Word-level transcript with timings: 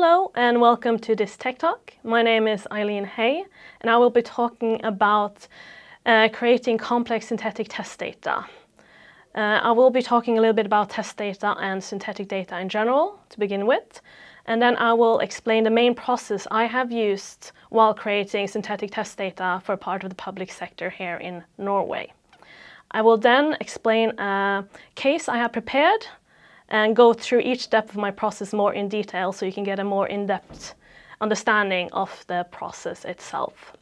Hello 0.00 0.30
and 0.36 0.60
welcome 0.60 0.96
to 1.00 1.16
this 1.16 1.36
Tech 1.36 1.58
Talk. 1.58 1.92
My 2.04 2.22
name 2.22 2.46
is 2.46 2.68
Aileen 2.70 3.04
Hay 3.04 3.44
and 3.80 3.90
I 3.90 3.96
will 3.96 4.10
be 4.10 4.22
talking 4.22 4.80
about 4.84 5.48
uh, 6.06 6.28
creating 6.32 6.78
complex 6.78 7.26
synthetic 7.26 7.66
test 7.68 7.98
data. 7.98 8.46
Uh, 9.34 9.58
I 9.60 9.72
will 9.72 9.90
be 9.90 10.00
talking 10.00 10.38
a 10.38 10.40
little 10.40 10.54
bit 10.54 10.66
about 10.66 10.90
test 10.90 11.16
data 11.16 11.56
and 11.58 11.82
synthetic 11.82 12.28
data 12.28 12.60
in 12.60 12.68
general 12.68 13.18
to 13.30 13.40
begin 13.40 13.66
with, 13.66 14.00
and 14.46 14.62
then 14.62 14.76
I 14.76 14.92
will 14.92 15.18
explain 15.18 15.64
the 15.64 15.70
main 15.70 15.96
process 15.96 16.46
I 16.48 16.66
have 16.66 16.92
used 16.92 17.50
while 17.70 17.92
creating 17.92 18.46
synthetic 18.46 18.92
test 18.92 19.18
data 19.18 19.60
for 19.64 19.76
part 19.76 20.04
of 20.04 20.10
the 20.10 20.22
public 20.26 20.52
sector 20.52 20.90
here 20.90 21.16
in 21.16 21.42
Norway. 21.58 22.12
I 22.92 23.02
will 23.02 23.18
then 23.18 23.56
explain 23.60 24.16
a 24.20 24.64
case 24.94 25.28
I 25.28 25.38
have 25.38 25.52
prepared 25.52 26.06
and 26.68 26.94
go 26.94 27.12
through 27.12 27.40
each 27.40 27.62
step 27.62 27.88
of 27.90 27.96
my 27.96 28.10
process 28.10 28.52
more 28.52 28.74
in 28.74 28.88
detail 28.88 29.32
so 29.32 29.46
you 29.46 29.52
can 29.52 29.64
get 29.64 29.78
a 29.78 29.84
more 29.84 30.06
in-depth 30.06 30.74
understanding 31.20 31.88
of 31.92 32.24
the 32.28 32.46
process 32.50 33.04
itself. 33.04 33.72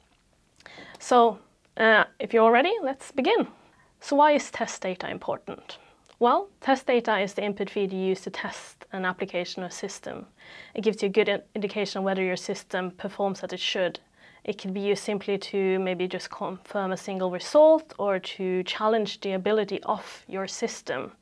So 0.98 1.38
uh, 1.76 2.04
if 2.18 2.32
you're 2.32 2.52
ready, 2.52 2.72
let's 2.82 3.12
begin. 3.12 3.48
So 4.00 4.16
why 4.16 4.32
is 4.32 4.50
test 4.50 4.82
data 4.82 5.10
important? 5.10 5.78
Well, 6.18 6.48
test 6.60 6.86
data 6.86 7.18
is 7.18 7.34
the 7.34 7.44
input 7.44 7.68
feed 7.68 7.92
you 7.92 7.98
use 7.98 8.22
to 8.22 8.30
test 8.30 8.86
an 8.92 9.04
application 9.04 9.62
or 9.62 9.68
system. 9.68 10.26
It 10.74 10.82
gives 10.82 11.02
you 11.02 11.08
a 11.08 11.12
good 11.12 11.42
indication 11.54 12.04
whether 12.04 12.22
your 12.22 12.36
system 12.36 12.92
performs 12.92 13.42
as 13.42 13.52
it 13.52 13.60
should. 13.60 14.00
It 14.44 14.56
can 14.56 14.72
be 14.72 14.80
used 14.80 15.02
simply 15.02 15.36
to 15.38 15.78
maybe 15.80 16.08
just 16.08 16.30
confirm 16.30 16.92
a 16.92 16.96
single 16.96 17.30
result 17.30 17.92
or 17.98 18.18
to 18.18 18.62
challenge 18.62 19.20
the 19.20 19.32
ability 19.32 19.82
of 19.82 20.24
your 20.28 20.46
system. 20.46 21.12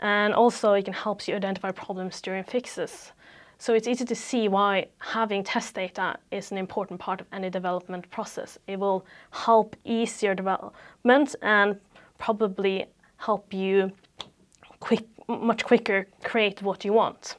And 0.00 0.34
also 0.34 0.72
it 0.74 0.84
can 0.84 0.94
help 0.94 1.26
you 1.26 1.34
identify 1.34 1.70
problems 1.70 2.20
during 2.20 2.44
fixes. 2.44 3.12
So 3.58 3.72
it's 3.72 3.88
easy 3.88 4.04
to 4.04 4.14
see 4.14 4.48
why 4.48 4.88
having 4.98 5.42
test 5.42 5.74
data 5.74 6.18
is 6.30 6.50
an 6.50 6.58
important 6.58 7.00
part 7.00 7.20
of 7.22 7.26
any 7.32 7.48
development 7.48 8.10
process. 8.10 8.58
It 8.66 8.78
will 8.78 9.06
help 9.30 9.76
ease 9.84 10.22
your 10.22 10.34
development 10.34 11.34
and 11.40 11.80
probably 12.18 12.86
help 13.16 13.54
you 13.54 13.92
quick, 14.80 15.04
much 15.28 15.64
quicker 15.64 16.06
create 16.22 16.60
what 16.60 16.84
you 16.84 16.92
want. 16.92 17.36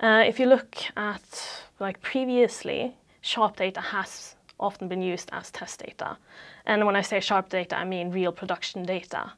Uh, 0.00 0.24
if 0.26 0.40
you 0.40 0.46
look 0.46 0.76
at 0.96 1.62
like 1.80 2.00
previously, 2.00 2.94
sharp 3.20 3.56
data 3.56 3.80
has 3.80 4.36
often 4.58 4.88
been 4.88 5.02
used 5.02 5.28
as 5.32 5.50
test 5.50 5.80
data. 5.80 6.16
And 6.64 6.86
when 6.86 6.96
I 6.96 7.02
say 7.02 7.20
sharp 7.20 7.50
data, 7.50 7.76
I 7.76 7.84
mean 7.84 8.10
real 8.10 8.32
production 8.32 8.84
data. 8.84 9.32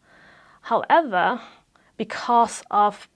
However, 0.63 1.41
because 1.99 2.63
of 2.71 3.09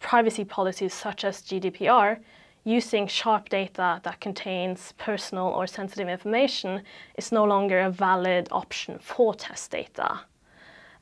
privacy 0.00 0.44
policies 0.44 0.92
such 0.92 1.24
as 1.24 1.42
GDPR, 1.42 2.18
using 2.64 3.06
sharp 3.06 3.48
data 3.48 4.00
that 4.02 4.20
contains 4.20 4.92
personal 4.98 5.46
or 5.46 5.66
sensitive 5.66 6.08
information 6.08 6.82
is 7.16 7.32
no 7.32 7.44
longer 7.44 7.80
a 7.80 7.90
valid 7.90 8.48
option 8.50 8.98
for 8.98 9.34
test 9.34 9.70
data. 9.70 10.20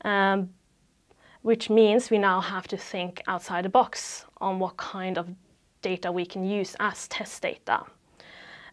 Um, 0.05 0.49
which 1.41 1.69
means 1.69 2.09
we 2.09 2.17
now 2.17 2.41
have 2.41 2.67
to 2.67 2.77
think 2.77 3.23
outside 3.27 3.65
the 3.65 3.69
box 3.69 4.25
on 4.39 4.59
what 4.59 4.75
kind 4.77 5.17
of 5.17 5.29
data 5.81 6.11
we 6.11 6.25
can 6.25 6.43
use 6.43 6.75
as 6.79 7.07
test 7.07 7.41
data. 7.41 7.83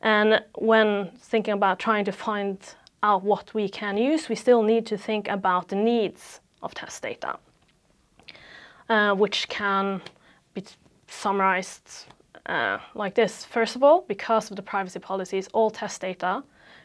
And 0.00 0.42
when 0.56 1.10
thinking 1.18 1.54
about 1.54 1.78
trying 1.78 2.04
to 2.04 2.12
find 2.12 2.58
out 3.02 3.22
what 3.22 3.54
we 3.54 3.68
can 3.68 3.96
use, 3.96 4.28
we 4.28 4.34
still 4.34 4.62
need 4.62 4.84
to 4.86 4.98
think 4.98 5.28
about 5.28 5.68
the 5.68 5.76
needs 5.76 6.40
of 6.62 6.74
test 6.74 7.02
data. 7.02 7.38
Uh, 8.88 9.12
which 9.12 9.48
can 9.48 10.00
be 10.54 10.62
summarized 11.08 12.06
uh, 12.46 12.78
like 12.94 13.16
this. 13.16 13.44
First 13.44 13.74
of 13.74 13.82
all, 13.82 14.04
because 14.06 14.48
of 14.48 14.54
the 14.56 14.62
privacy 14.62 15.00
policies, 15.00 15.48
all 15.52 15.70
test 15.70 16.00
data 16.00 16.44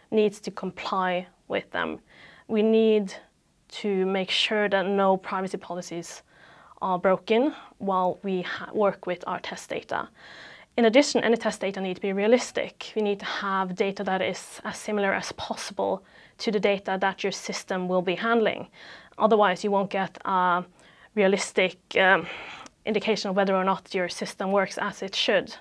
needs 0.10 0.40
to 0.40 0.50
comply 0.50 1.28
with 1.48 1.70
them. 1.70 2.00
We 2.48 2.64
need 2.64 3.14
to 3.84 4.08
make 4.08 4.32
sure 4.32 4.68
that 4.68 4.88
no 4.88 5.16
privacy 5.16 5.58
policies 5.58 6.24
are 6.82 6.98
broken 6.98 7.54
while 7.78 8.18
we 8.24 8.48
work 8.74 9.06
with 9.06 9.24
our 9.28 9.40
test 9.40 9.70
data. 9.70 10.10
In 10.78 10.86
addition, 10.86 11.24
any 11.24 11.38
test 11.38 11.62
data 11.62 11.80
need 11.80 11.98
to 11.98 12.02
be 12.02 12.14
realistic. 12.14 12.94
We 12.96 13.04
need 13.04 13.20
to 13.20 13.26
have 13.26 13.76
data 13.76 14.04
that 14.06 14.24
is 14.24 14.60
as 14.64 14.76
similar 14.76 15.14
as 15.14 15.32
possible 15.34 16.04
to 16.40 16.52
the 16.52 16.60
data 16.60 16.98
that 17.00 17.24
your 17.24 17.32
system 17.32 17.88
will 17.88 18.02
be 18.02 18.16
handling. 18.16 18.70
Otherwise, 19.20 19.64
you 19.64 19.70
won't 19.70 19.92
get 19.92 20.18
a 20.26 20.66
realistic 21.16 21.78
um, 21.98 22.28
indication 22.86 23.30
of 23.30 23.36
whether 23.36 23.56
or 23.56 23.64
not 23.64 23.94
your 23.94 24.10
system 24.10 24.52
works 24.52 24.78
as 24.78 25.02
it 25.02 25.16
should. 25.16 25.56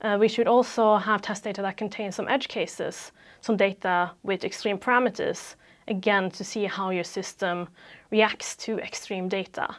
Uh, 0.00 0.16
we 0.18 0.28
should 0.28 0.48
also 0.48 0.96
have 0.96 1.20
test 1.20 1.44
data 1.44 1.60
that 1.62 1.76
contains 1.76 2.16
some 2.16 2.28
edge 2.28 2.48
cases, 2.48 3.12
some 3.40 3.56
data 3.56 4.10
with 4.22 4.44
extreme 4.44 4.78
parameters, 4.78 5.56
again, 5.88 6.30
to 6.30 6.42
see 6.42 6.64
how 6.64 6.90
your 6.90 7.04
system 7.04 7.68
reacts 8.10 8.56
to 8.56 8.78
extreme 8.78 9.28
data. 9.28 9.76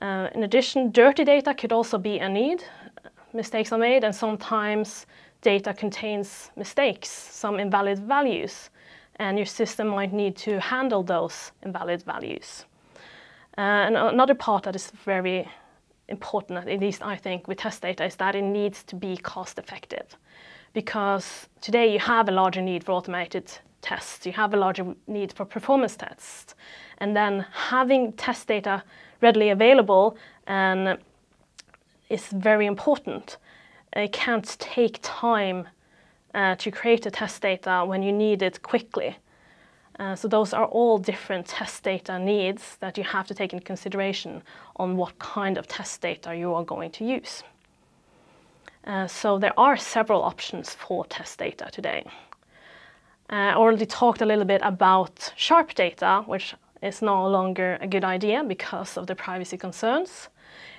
Uh, 0.00 0.28
in 0.34 0.44
addition, 0.44 0.92
dirty 0.92 1.24
data 1.24 1.52
could 1.52 1.72
also 1.72 1.98
be 1.98 2.18
a 2.18 2.28
need. 2.28 2.62
Mistakes 3.34 3.72
are 3.72 3.78
made, 3.78 4.04
and 4.04 4.14
sometimes 4.14 5.06
data 5.42 5.74
contains 5.74 6.50
mistakes, 6.56 7.08
some 7.08 7.58
invalid 7.58 7.98
values, 7.98 8.70
and 9.16 9.36
your 9.36 9.46
system 9.46 9.88
might 9.88 10.12
need 10.12 10.36
to 10.36 10.60
handle 10.60 11.02
those 11.02 11.52
invalid 11.62 12.02
values. 12.02 12.64
Uh, 13.60 13.84
and 13.84 13.94
another 13.94 14.34
part 14.34 14.62
that 14.62 14.74
is 14.74 14.90
very 15.04 15.46
important, 16.08 16.66
at 16.66 16.80
least 16.80 17.02
I 17.02 17.14
think, 17.14 17.46
with 17.46 17.58
test 17.58 17.82
data 17.82 18.06
is 18.06 18.16
that 18.16 18.34
it 18.34 18.40
needs 18.40 18.82
to 18.84 18.96
be 18.96 19.18
cost 19.18 19.58
effective. 19.58 20.16
Because 20.72 21.46
today 21.60 21.92
you 21.92 21.98
have 21.98 22.30
a 22.30 22.32
larger 22.32 22.62
need 22.62 22.82
for 22.84 22.92
automated 22.92 23.52
tests, 23.82 24.24
you 24.24 24.32
have 24.32 24.54
a 24.54 24.56
larger 24.56 24.94
need 25.06 25.34
for 25.34 25.44
performance 25.44 25.94
tests. 25.94 26.54
And 26.98 27.14
then 27.14 27.44
having 27.52 28.14
test 28.14 28.48
data 28.48 28.82
readily 29.20 29.50
available 29.50 30.16
and 30.46 30.96
is 32.08 32.28
very 32.28 32.64
important. 32.64 33.36
It 33.92 34.14
can't 34.14 34.56
take 34.58 35.00
time 35.02 35.68
uh, 36.32 36.54
to 36.54 36.70
create 36.70 37.04
a 37.04 37.10
test 37.10 37.42
data 37.42 37.84
when 37.86 38.02
you 38.02 38.12
need 38.12 38.40
it 38.40 38.62
quickly. 38.62 39.18
Uh, 40.00 40.16
so 40.16 40.26
those 40.26 40.54
are 40.54 40.64
all 40.64 40.96
different 40.96 41.46
test 41.46 41.82
data 41.82 42.18
needs 42.18 42.76
that 42.80 42.96
you 42.96 43.04
have 43.04 43.26
to 43.26 43.34
take 43.34 43.52
into 43.52 43.64
consideration 43.64 44.42
on 44.76 44.96
what 44.96 45.18
kind 45.18 45.58
of 45.58 45.68
test 45.68 46.00
data 46.00 46.34
you 46.34 46.54
are 46.54 46.64
going 46.64 46.90
to 46.90 47.04
use. 47.04 47.42
Uh, 48.86 49.06
so 49.06 49.38
there 49.38 49.52
are 49.60 49.76
several 49.76 50.22
options 50.22 50.72
for 50.72 51.04
test 51.04 51.38
data 51.38 51.68
today. 51.70 52.02
Uh, 53.30 53.52
I 53.52 53.54
already 53.54 53.84
talked 53.84 54.22
a 54.22 54.24
little 54.24 54.46
bit 54.46 54.62
about 54.64 55.34
sharp 55.36 55.74
data, 55.74 56.24
which 56.26 56.54
is 56.82 57.02
no 57.02 57.28
longer 57.28 57.76
a 57.82 57.86
good 57.86 58.02
idea 58.02 58.42
because 58.42 58.96
of 58.96 59.06
the 59.06 59.14
privacy 59.14 59.58
concerns. 59.58 60.30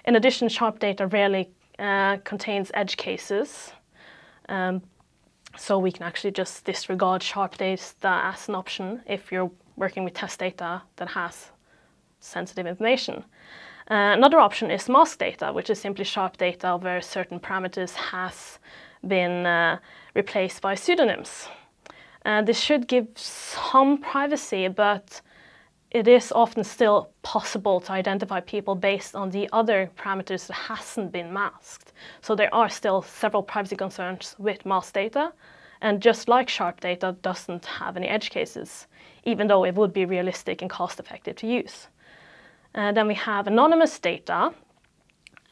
In 0.04 0.16
addition, 0.16 0.50
sharp 0.50 0.80
data 0.80 1.06
rarely 1.06 1.48
uh, 1.78 2.18
contains 2.24 2.72
edge 2.74 2.98
cases. 2.98 3.72
Um, 4.50 4.82
so 5.58 5.78
we 5.80 5.92
can 5.92 6.04
actually 6.04 6.32
just 6.32 6.66
disregard 6.66 7.22
sharp 7.24 7.58
data 7.58 8.22
as 8.24 8.48
an 8.48 8.56
option 8.56 9.02
if 9.06 9.32
you're 9.32 9.52
working 9.76 10.04
with 10.04 10.14
test 10.14 10.40
data 10.40 10.82
that 10.96 11.10
has 11.10 11.50
sensitive 12.20 12.68
information. 12.68 13.24
Uh, 13.90 14.14
another 14.16 14.40
option 14.40 14.72
is 14.72 14.88
mask 14.88 15.20
data, 15.20 15.52
which 15.52 15.70
is 15.70 15.80
simply 15.80 16.06
sharp 16.06 16.38
data 16.38 16.78
where 16.78 17.02
certain 17.02 17.40
parameters 17.40 17.94
has 17.94 18.60
been 19.06 19.46
uh, 19.46 19.78
replaced 20.16 20.62
by 20.62 20.76
pseudonyms. 20.76 21.48
Uh, 22.24 22.42
this 22.42 22.60
should 22.60 22.88
give 22.88 23.08
some 23.16 23.98
privacy, 23.98 24.68
but 24.68 25.22
it 25.92 26.08
is 26.08 26.32
often 26.32 26.64
still 26.64 27.10
possible 27.22 27.82
to 27.82 27.92
identify 27.92 28.40
people 28.40 28.76
based 28.76 29.14
on 29.14 29.30
the 29.30 29.50
other 29.52 29.90
parameters 29.98 30.48
that 30.48 30.54
hasn't 30.54 31.12
been 31.12 31.34
masked. 31.34 31.92
So 32.22 32.34
there 32.34 32.54
are 32.56 32.70
still 32.70 33.02
several 33.02 33.44
privacy 33.44 33.76
concerns 33.76 34.36
with 34.40 34.66
masked 34.66 34.94
data. 34.94 35.34
And 35.82 36.02
just 36.02 36.30
like 36.30 36.48
sharp 36.48 36.80
data 36.80 37.18
doesn't 37.22 37.66
have 37.66 37.98
any 37.98 38.08
edge 38.08 38.30
cases, 38.30 38.88
even 39.26 39.48
though 39.48 39.66
it 39.66 39.76
would 39.76 39.92
be 39.92 40.06
realistic 40.06 40.62
and 40.62 40.72
cost 40.72 41.00
effective 41.00 41.36
to 41.38 41.48
use. 41.48 41.88
Uh, 42.74 42.94
then 42.94 43.08
we 43.08 43.16
have 43.16 43.48
anonymous 43.48 44.00
data, 44.00 44.54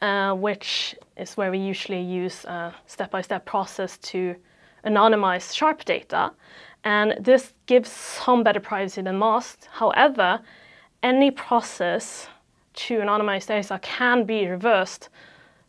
uh, 0.00 0.32
which 0.34 0.94
is 1.18 1.36
where 1.36 1.50
we 1.50 1.58
usually 1.58 2.00
use 2.00 2.46
a 2.46 2.74
step-by-step 2.86 3.42
-step 3.42 3.50
process 3.50 3.98
to 3.98 4.36
anonymize 4.84 5.54
sharp 5.54 5.84
data. 5.84 6.32
And 6.84 7.14
this 7.24 7.52
gives 7.66 7.90
some 7.90 8.42
better 8.42 8.60
privacy 8.60 9.02
than 9.02 9.18
masked. 9.18 9.68
However, 9.72 10.40
any 11.02 11.30
process 11.30 12.28
to 12.74 13.00
anonymize 13.00 13.46
data 13.46 13.78
can 13.82 14.24
be 14.24 14.46
reversed. 14.46 15.08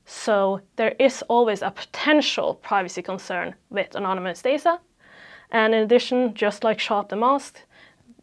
So 0.05 0.61
there 0.75 0.95
is 0.99 1.23
always 1.27 1.61
a 1.61 1.71
potential 1.71 2.55
privacy 2.55 3.01
concern 3.01 3.55
with 3.69 3.95
anonymous 3.95 4.41
data. 4.41 4.79
And 5.51 5.73
in 5.73 5.83
addition, 5.83 6.33
just 6.33 6.63
like 6.63 6.79
sharp 6.79 7.11
and 7.11 7.21
masked, 7.21 7.65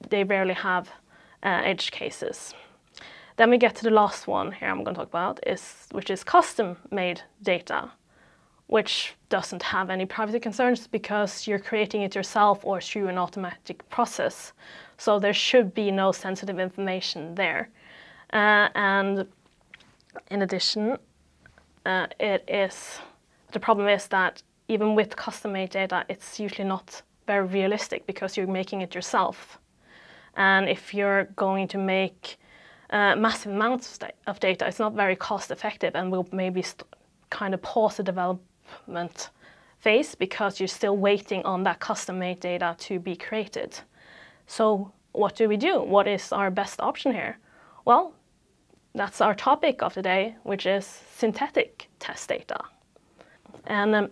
they 0.08 0.24
rarely 0.24 0.54
have 0.54 0.88
uh, 1.42 1.62
edge 1.64 1.90
cases. 1.90 2.54
Then 3.36 3.50
we 3.50 3.58
get 3.58 3.76
to 3.76 3.84
the 3.84 3.90
last 3.90 4.26
one 4.26 4.52
here 4.52 4.68
I'm 4.68 4.82
going 4.82 4.94
to 4.94 5.00
talk 5.00 5.08
about, 5.08 5.40
is, 5.46 5.86
which 5.92 6.10
is 6.10 6.24
custom-made 6.24 7.22
data, 7.42 7.90
which 8.68 9.14
doesn't 9.30 9.62
have 9.62 9.90
any 9.90 10.06
privacy 10.06 10.38
concerns 10.38 10.86
because 10.86 11.46
you're 11.46 11.58
creating 11.58 12.02
it 12.02 12.14
yourself 12.14 12.64
or 12.64 12.80
through 12.80 13.08
an 13.08 13.18
automatic 13.18 13.88
process. 13.88 14.52
So 14.98 15.18
there 15.18 15.34
should 15.34 15.74
be 15.74 15.90
no 15.90 16.12
sensitive 16.12 16.58
information 16.58 17.34
there. 17.34 17.70
Uh, 18.32 18.68
and 18.74 19.26
in 20.30 20.42
addition, 20.42 20.98
uh, 21.86 22.06
it 22.20 22.44
is 22.48 23.00
the 23.52 23.60
problem 23.60 23.88
is 23.88 24.08
that 24.08 24.42
even 24.68 24.94
with 24.94 25.16
custom-made 25.16 25.70
data, 25.70 26.04
it's 26.10 26.38
usually 26.38 26.68
not 26.68 27.02
very 27.26 27.46
realistic 27.46 28.06
because 28.06 28.36
you're 28.36 28.46
making 28.46 28.82
it 28.82 28.94
yourself. 28.94 29.58
And 30.36 30.68
if 30.68 30.92
you're 30.92 31.24
going 31.36 31.68
to 31.68 31.78
make 31.78 32.36
uh, 32.90 33.16
massive 33.16 33.52
amounts 33.52 33.98
of 34.26 34.40
data, 34.40 34.66
it's 34.66 34.78
not 34.78 34.92
very 34.92 35.16
cost 35.16 35.50
effective 35.50 35.92
and 35.94 36.12
will 36.12 36.28
maybe 36.32 36.62
kind 37.30 37.54
of 37.54 37.62
pause 37.62 37.96
the 37.96 38.02
development 38.68 39.30
phase 39.78 40.14
because 40.14 40.60
you're 40.60 40.68
still 40.68 40.96
waiting 40.96 41.44
on 41.44 41.62
that 41.64 41.80
custom-made 41.80 42.40
data 42.40 42.74
to 42.78 42.98
be 42.98 43.16
created. 43.16 43.78
So 44.46 44.92
what 45.12 45.36
do 45.36 45.48
we 45.48 45.56
do? 45.56 45.80
What 45.80 46.06
is 46.08 46.32
our 46.32 46.50
best 46.50 46.80
option 46.80 47.12
here? 47.12 47.38
Well, 47.84 48.12
that's 48.94 49.20
our 49.20 49.34
topic 49.34 49.82
of 49.82 49.94
the 49.94 50.02
day, 50.02 50.36
which 50.42 50.66
is 50.66 51.02
synthetic 51.16 51.88
test 51.98 52.28
data. 52.28 52.58
And 53.66 53.94
a 53.94 53.98
um, 53.98 54.10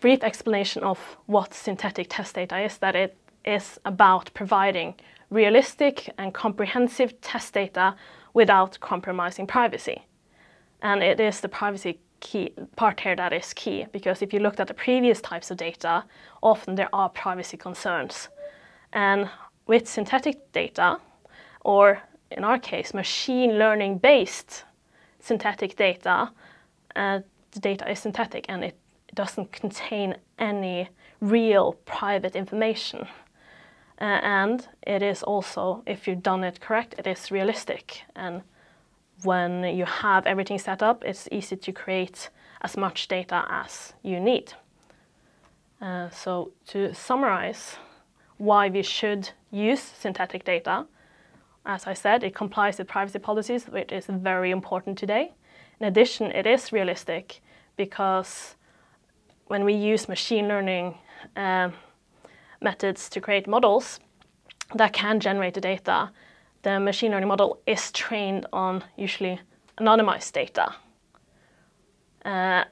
brief 0.00 0.22
explanation 0.22 0.82
of 0.82 0.98
what 1.26 1.54
synthetic 1.54 2.06
test 2.08 2.34
data 2.34 2.60
is, 2.60 2.78
that 2.78 2.94
it 2.94 3.16
is 3.44 3.80
about 3.84 4.30
providing 4.34 4.94
realistic 5.30 6.10
and 6.18 6.34
comprehensive 6.34 7.20
test 7.20 7.54
data 7.54 7.94
without 8.34 8.78
compromising 8.80 9.46
privacy. 9.46 10.04
And 10.82 11.02
it 11.02 11.20
is 11.20 11.40
the 11.40 11.48
privacy 11.48 11.98
key 12.20 12.52
part 12.76 13.00
here 13.00 13.16
that 13.16 13.32
is 13.32 13.54
key, 13.54 13.86
because 13.92 14.22
if 14.22 14.32
you 14.32 14.40
looked 14.40 14.60
at 14.60 14.68
the 14.68 14.74
previous 14.74 15.20
types 15.20 15.50
of 15.50 15.56
data, 15.56 16.04
often 16.42 16.74
there 16.74 16.88
are 16.92 17.08
privacy 17.08 17.56
concerns. 17.56 18.28
And 18.92 19.28
with 19.66 19.88
synthetic 19.88 20.52
data, 20.52 20.98
or 21.60 22.02
in 22.30 22.44
our 22.44 22.58
case, 22.58 22.94
machine 22.94 23.58
learning 23.58 23.98
based 23.98 24.64
synthetic 25.20 25.76
data, 25.76 26.30
uh, 26.96 27.20
the 27.52 27.60
data 27.60 27.90
is 27.90 27.98
synthetic 27.98 28.46
and 28.48 28.64
it 28.64 28.76
doesn't 29.14 29.52
contain 29.52 30.16
any 30.38 30.88
real 31.20 31.72
private 31.84 32.36
information. 32.36 33.06
Uh, 34.00 34.20
and 34.22 34.68
it 34.86 35.02
is 35.02 35.22
also, 35.22 35.82
if 35.86 36.06
you've 36.06 36.22
done 36.22 36.44
it 36.44 36.60
correct, 36.60 36.94
it 36.98 37.06
is 37.06 37.30
realistic. 37.30 38.02
And 38.14 38.42
when 39.22 39.64
you 39.64 39.84
have 39.84 40.26
everything 40.26 40.58
set 40.58 40.82
up, 40.82 41.04
it's 41.04 41.28
easy 41.32 41.56
to 41.56 41.72
create 41.72 42.30
as 42.62 42.76
much 42.76 43.08
data 43.08 43.44
as 43.50 43.94
you 44.02 44.20
need. 44.20 44.52
Uh, 45.80 46.10
so 46.10 46.52
to 46.66 46.92
summarize 46.94 47.76
why 48.36 48.68
we 48.68 48.82
should 48.82 49.30
use 49.50 49.80
synthetic 49.80 50.44
data, 50.44 50.86
as 51.66 51.86
I 51.86 51.94
said, 51.94 52.24
it 52.24 52.34
complies 52.34 52.78
with 52.78 52.88
privacy 52.88 53.18
policies, 53.18 53.66
which 53.66 53.92
is 53.92 54.06
very 54.06 54.50
important 54.50 54.98
today. 54.98 55.32
In 55.80 55.86
addition, 55.86 56.32
it 56.32 56.46
is 56.46 56.72
realistic 56.72 57.40
because 57.76 58.56
when 59.46 59.64
we 59.64 59.74
use 59.74 60.08
machine 60.08 60.48
learning 60.48 60.98
uh, 61.36 61.70
methods 62.60 63.08
to 63.10 63.20
create 63.20 63.46
models 63.46 64.00
that 64.74 64.92
can 64.92 65.20
generate 65.20 65.54
the 65.54 65.60
data, 65.60 66.10
the 66.68 66.78
machine 66.78 67.12
learning 67.12 67.28
model 67.28 67.62
is 67.66 67.90
trained 67.92 68.44
on 68.52 68.84
usually 68.96 69.40
anonymized 69.78 70.32
data, 70.32 70.74
uh, 72.24 72.64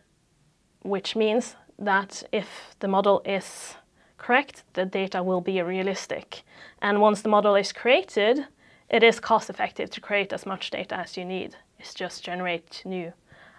which 0.83 1.17
means 1.17 1.57
that 1.79 2.23
if 2.31 2.49
the 2.81 2.89
model 2.89 3.23
is 3.25 3.77
correct, 4.19 4.65
the 4.75 4.85
data 4.85 5.23
will 5.23 5.41
be 5.41 5.63
realistic. 5.63 6.43
And 6.83 7.01
once 7.01 7.23
the 7.23 7.31
model 7.31 7.55
is 7.57 7.73
created, 7.73 8.47
it 8.91 9.03
is 9.03 9.19
cost 9.19 9.49
effective 9.49 9.89
to 9.91 10.01
create 10.01 10.31
as 10.35 10.45
much 10.45 10.71
data 10.71 10.99
as 10.99 11.17
you 11.17 11.25
need. 11.25 11.57
It's 11.79 11.95
just 11.95 12.23
generate 12.23 12.83
new 12.85 13.13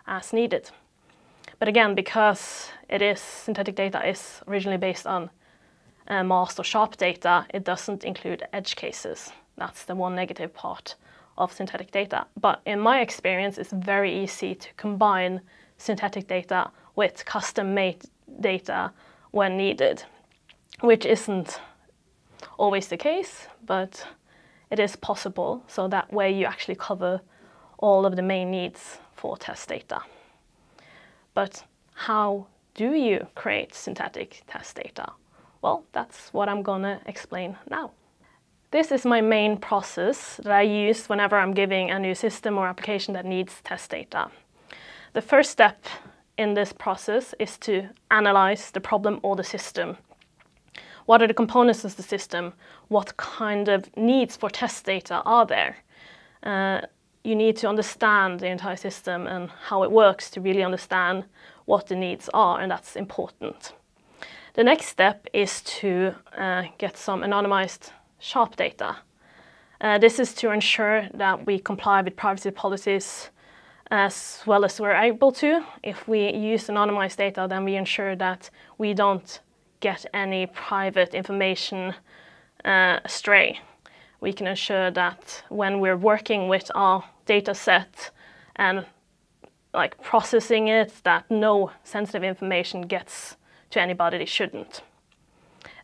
as 0.06 0.34
needed. 0.34 0.70
But 1.58 1.68
again, 1.68 1.96
because 1.96 2.70
it 2.90 3.02
is 3.02 3.20
synthetic 3.20 3.76
data 3.76 4.08
is 4.08 4.42
originally 4.48 4.78
based 4.78 5.08
on 5.08 5.32
uh, 6.08 6.24
or 6.60 6.64
sharp 6.64 6.96
data, 6.98 7.46
it 7.54 7.64
doesn't 7.64 8.04
include 8.04 8.44
edge 8.54 8.76
cases. 8.76 9.32
That's 9.58 9.86
the 9.86 9.96
one 9.96 10.16
negative 10.16 10.54
part 10.54 10.96
of 11.38 11.52
synthetic 11.52 11.92
data. 11.92 12.26
But 12.40 12.62
in 12.66 12.80
my 12.80 13.02
experience, 13.02 13.58
it's 13.58 13.72
very 13.72 14.24
easy 14.24 14.56
to 14.56 14.74
combine 14.74 15.42
synthetic 15.78 16.28
data 16.28 16.72
with 16.96 17.26
custom-made 17.26 18.04
data 18.40 18.92
when 19.32 19.58
needed, 19.58 20.04
which 20.82 21.06
isn't 21.06 21.60
always 22.58 22.88
the 22.88 22.98
case, 22.98 23.48
but 23.66 24.06
it 24.72 24.80
is 24.80 24.96
possible. 24.96 25.64
So 25.68 25.88
that 25.88 26.12
way 26.12 26.32
you 26.32 26.46
actually 26.46 26.76
cover 26.76 27.22
all 27.78 28.06
of 28.06 28.16
the 28.16 28.22
main 28.22 28.52
needs 28.52 29.00
for 29.14 29.38
test 29.38 29.70
data. 29.70 30.02
But 31.34 31.64
how 31.94 32.48
do 32.74 32.94
you 32.94 33.28
create 33.36 33.74
synthetic 33.76 34.44
test 34.48 34.76
data? 34.76 35.14
Well, 35.62 35.84
that's 35.92 36.34
what 36.34 36.50
I'm 36.50 36.64
gonna 36.64 37.02
explain 37.06 37.58
now. 37.70 37.92
This 38.70 38.92
is 38.92 39.06
my 39.06 39.22
main 39.22 39.56
process 39.56 40.42
that 40.44 40.52
I 40.52 40.64
use 40.64 41.08
whenever 41.08 41.38
I'm 41.38 41.54
giving 41.54 41.90
a 41.90 41.98
new 41.98 42.14
system 42.14 42.58
or 42.58 42.68
application 42.68 43.14
that 43.14 43.26
needs 43.26 43.62
test 43.64 43.92
data. 43.92 44.30
The 45.14 45.22
first 45.22 45.52
step 45.52 45.86
in 46.38 46.54
this 46.54 46.74
process 46.74 47.34
is 47.40 47.58
to 47.60 47.88
analyze 48.12 48.72
the 48.72 48.82
problem 48.82 49.22
or 49.24 49.38
the 49.38 49.44
system. 49.44 49.96
What 51.06 51.22
are 51.22 51.28
the 51.28 51.34
components 51.34 51.86
of 51.86 51.96
the 51.96 52.04
system? 52.04 52.52
What 52.90 53.16
kind 53.16 53.70
of 53.70 53.96
needs 53.96 54.36
for 54.36 54.50
test 54.50 54.84
data 54.84 55.22
are 55.24 55.46
there? 55.46 55.78
Uh, 56.44 56.82
you 57.24 57.38
need 57.38 57.56
to 57.58 57.70
understand 57.70 58.42
the 58.42 58.48
entire 58.48 58.76
system 58.76 59.28
and 59.28 59.50
how 59.50 59.84
it 59.84 59.92
works 59.92 60.30
to 60.32 60.42
really 60.42 60.64
understand 60.64 61.24
what 61.64 61.88
the 61.88 61.96
needs 61.96 62.30
are, 62.34 62.60
and 62.60 62.70
that's 62.70 62.98
important. 62.98 63.72
The 64.56 64.64
next 64.66 64.88
step 64.88 65.26
is 65.32 65.62
to 65.80 66.16
uh, 66.38 66.64
get 66.78 66.98
some 66.98 67.22
anonymized 67.22 67.92
sharp 68.20 68.56
data. 68.56 68.98
Uh, 69.80 69.98
this 69.98 70.20
is 70.20 70.34
to 70.34 70.52
ensure 70.52 71.08
that 71.14 71.46
we 71.46 71.60
comply 71.60 72.02
with 72.02 72.16
privacy 72.16 72.52
policies 72.52 73.30
as 73.92 74.42
well 74.46 74.66
as 74.66 74.80
we're 74.80 74.96
able 74.96 75.32
to. 75.32 75.64
If 75.84 76.08
we 76.08 76.34
use 76.34 76.68
anonymized 76.68 77.18
data, 77.18 77.48
then 77.50 77.64
we 77.64 77.76
ensure 77.76 78.16
that 78.16 78.50
we 78.78 78.94
don't 78.94 79.40
get 79.80 80.06
any 80.14 80.48
private 80.48 81.14
information 81.14 81.94
uh, 82.66 83.00
astray. 83.06 83.60
We 84.20 84.34
can 84.34 84.48
ensure 84.48 84.92
that 84.92 85.44
when 85.50 85.80
we're 85.80 85.98
working 85.98 86.48
with 86.48 86.72
our 86.74 87.04
data 87.26 87.54
set 87.54 88.12
and 88.56 88.86
like 89.74 90.02
processing 90.02 90.68
it, 90.70 90.92
that 91.04 91.30
no 91.30 91.72
sensitive 91.84 92.24
information 92.24 92.82
gets 92.82 93.38
to 93.70 93.80
anybody 93.80 94.18
it 94.18 94.30
shouldn't. 94.30 94.82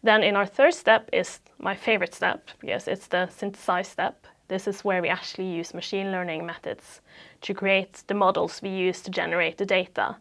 Then 0.03 0.21
in 0.21 0.35
our 0.35 0.45
third 0.45 0.73
step 0.73 1.09
is 1.13 1.39
my 1.59 1.75
favorite 1.75 2.13
step, 2.13 2.49
because 2.59 2.87
it's 2.87 3.07
the 3.07 3.27
synthesize 3.29 3.87
step. 3.87 4.27
This 4.49 4.67
is 4.67 4.83
where 4.83 5.01
we 5.01 5.07
actually 5.07 5.47
use 5.47 5.73
machine 5.73 6.11
learning 6.11 6.45
methods 6.45 7.01
to 7.41 7.53
create 7.53 8.03
the 8.07 8.13
models 8.13 8.61
we 8.61 8.69
use 8.69 9.01
to 9.01 9.11
generate 9.11 9.57
the 9.57 9.65
data. 9.65 10.17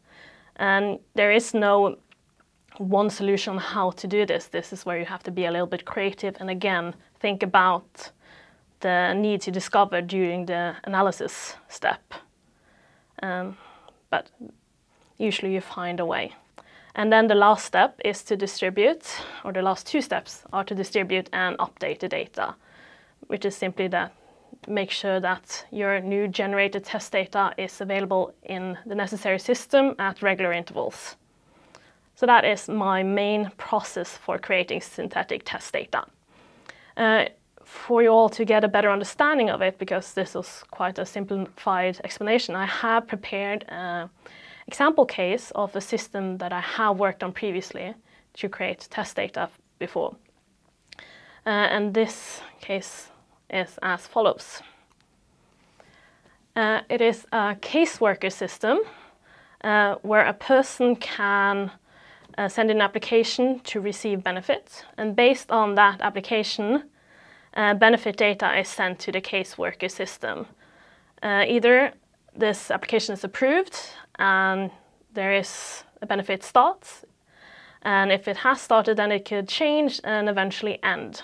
And 0.57 1.01
there 1.15 1.33
is 1.33 1.53
no 1.53 1.97
one 2.79 3.11
solution 3.11 3.55
on 3.55 3.59
how 3.59 3.91
to 3.91 4.07
do 4.07 4.25
this. 4.25 4.47
This 4.47 4.73
is 4.73 4.87
where 4.87 4.99
you 4.99 5.05
have 5.05 5.23
to 5.25 5.31
be 5.31 5.47
a 5.47 5.51
little 5.51 5.67
bit 5.67 5.85
creative 5.85 6.37
and 6.41 6.49
again, 6.49 6.95
think 7.21 7.43
about 7.43 8.12
the 8.81 9.12
needs 9.15 9.47
you 9.47 9.53
discover 9.53 10.01
during 10.01 10.47
the 10.47 10.77
analysis 10.85 11.55
step. 11.69 12.15
Um, 13.23 13.57
but 14.11 14.31
usually 15.19 15.55
you 15.55 15.61
find 15.61 16.01
a 16.01 16.07
way. 16.07 16.33
And 16.95 17.13
then 17.13 17.27
the 17.27 17.35
last 17.35 17.65
step 17.65 18.01
is 18.05 18.23
to 18.25 18.37
distribute, 18.37 19.05
or 19.45 19.53
the 19.53 19.63
last 19.63 19.87
two 19.87 20.03
steps 20.03 20.45
are 20.53 20.65
to 20.65 20.75
distribute 20.75 21.31
and 21.33 21.57
update 21.59 22.01
the 22.01 22.09
data, 22.09 22.55
which 23.29 23.45
is 23.45 23.57
simply 23.57 23.89
that 23.89 24.13
make 24.69 24.91
sure 24.91 25.19
that 25.19 25.65
your 25.71 26.01
new 26.01 26.29
generated 26.29 26.85
test 26.85 27.13
data 27.13 27.53
is 27.57 27.81
available 27.81 28.35
in 28.43 28.79
the 28.87 28.95
necessary 28.95 29.39
system 29.39 29.95
at 29.99 30.23
regular 30.23 30.53
intervals. 30.53 31.17
So 32.15 32.27
that 32.27 32.45
is 32.45 32.69
my 32.69 33.03
main 33.03 33.51
process 33.57 34.17
for 34.17 34.39
creating 34.39 34.83
synthetic 34.83 35.43
test 35.45 35.73
data. 35.73 36.05
Uh, 36.97 37.25
for 37.65 38.03
you 38.03 38.11
all 38.11 38.29
to 38.29 38.45
get 38.45 38.65
a 38.65 38.69
better 38.69 38.91
understanding 38.91 39.49
of 39.49 39.63
it, 39.63 39.79
because 39.79 40.13
this 40.13 40.35
was 40.35 40.63
quite 40.71 40.99
a 40.99 41.07
simplified 41.07 41.99
explanation, 42.05 42.55
I 42.55 42.67
have 42.67 43.09
prepared 43.09 43.65
uh, 43.71 44.09
example 44.73 45.05
case 45.05 45.52
of 45.55 45.76
a 45.76 45.81
system 45.81 46.38
that 46.38 46.50
I 46.50 46.61
have 46.61 46.99
worked 46.99 47.23
on 47.23 47.33
previously 47.33 47.95
to 48.38 48.49
create 48.49 48.88
test 48.91 49.17
data 49.17 49.50
before. 49.79 50.17
Uh, 51.45 51.75
and 51.75 51.93
this 51.93 52.41
case 52.61 53.11
is 53.50 53.79
as 53.83 54.07
follows. 54.07 54.62
Uh, 56.57 56.81
it 56.88 57.00
is 57.02 57.26
a 57.33 57.55
caseworker 57.61 58.33
system 58.33 58.79
uh, 59.62 59.97
where 60.02 60.25
a 60.25 60.33
person 60.33 60.97
can 60.97 61.71
uh, 62.38 62.49
send 62.49 62.71
an 62.71 62.81
application 62.81 63.61
to 63.64 63.79
receive 63.79 64.25
benefits. 64.25 64.85
And 64.97 65.14
based 65.14 65.50
on 65.50 65.75
that 65.75 66.00
application, 66.00 66.85
uh, 67.55 67.75
benefit 67.75 68.17
data 68.17 68.59
is 68.59 68.69
sent 68.69 68.99
to 69.00 69.12
the 69.12 69.21
caseworker 69.21 69.91
system. 69.91 70.47
Uh, 71.23 71.45
either 71.47 71.93
this 72.35 72.71
application 72.71 73.12
is 73.12 73.25
approved 73.25 73.76
and 74.23 74.71
there 75.14 75.33
is 75.35 75.83
a 76.00 76.07
benefit 76.07 76.45
starts, 76.45 77.05
and 77.83 78.12
if 78.12 78.29
it 78.29 78.37
has 78.37 78.61
started, 78.61 78.97
then 78.97 79.11
it 79.11 79.25
could 79.25 79.49
change 79.49 80.00
and 80.05 80.29
eventually 80.29 80.79
end. 80.85 81.23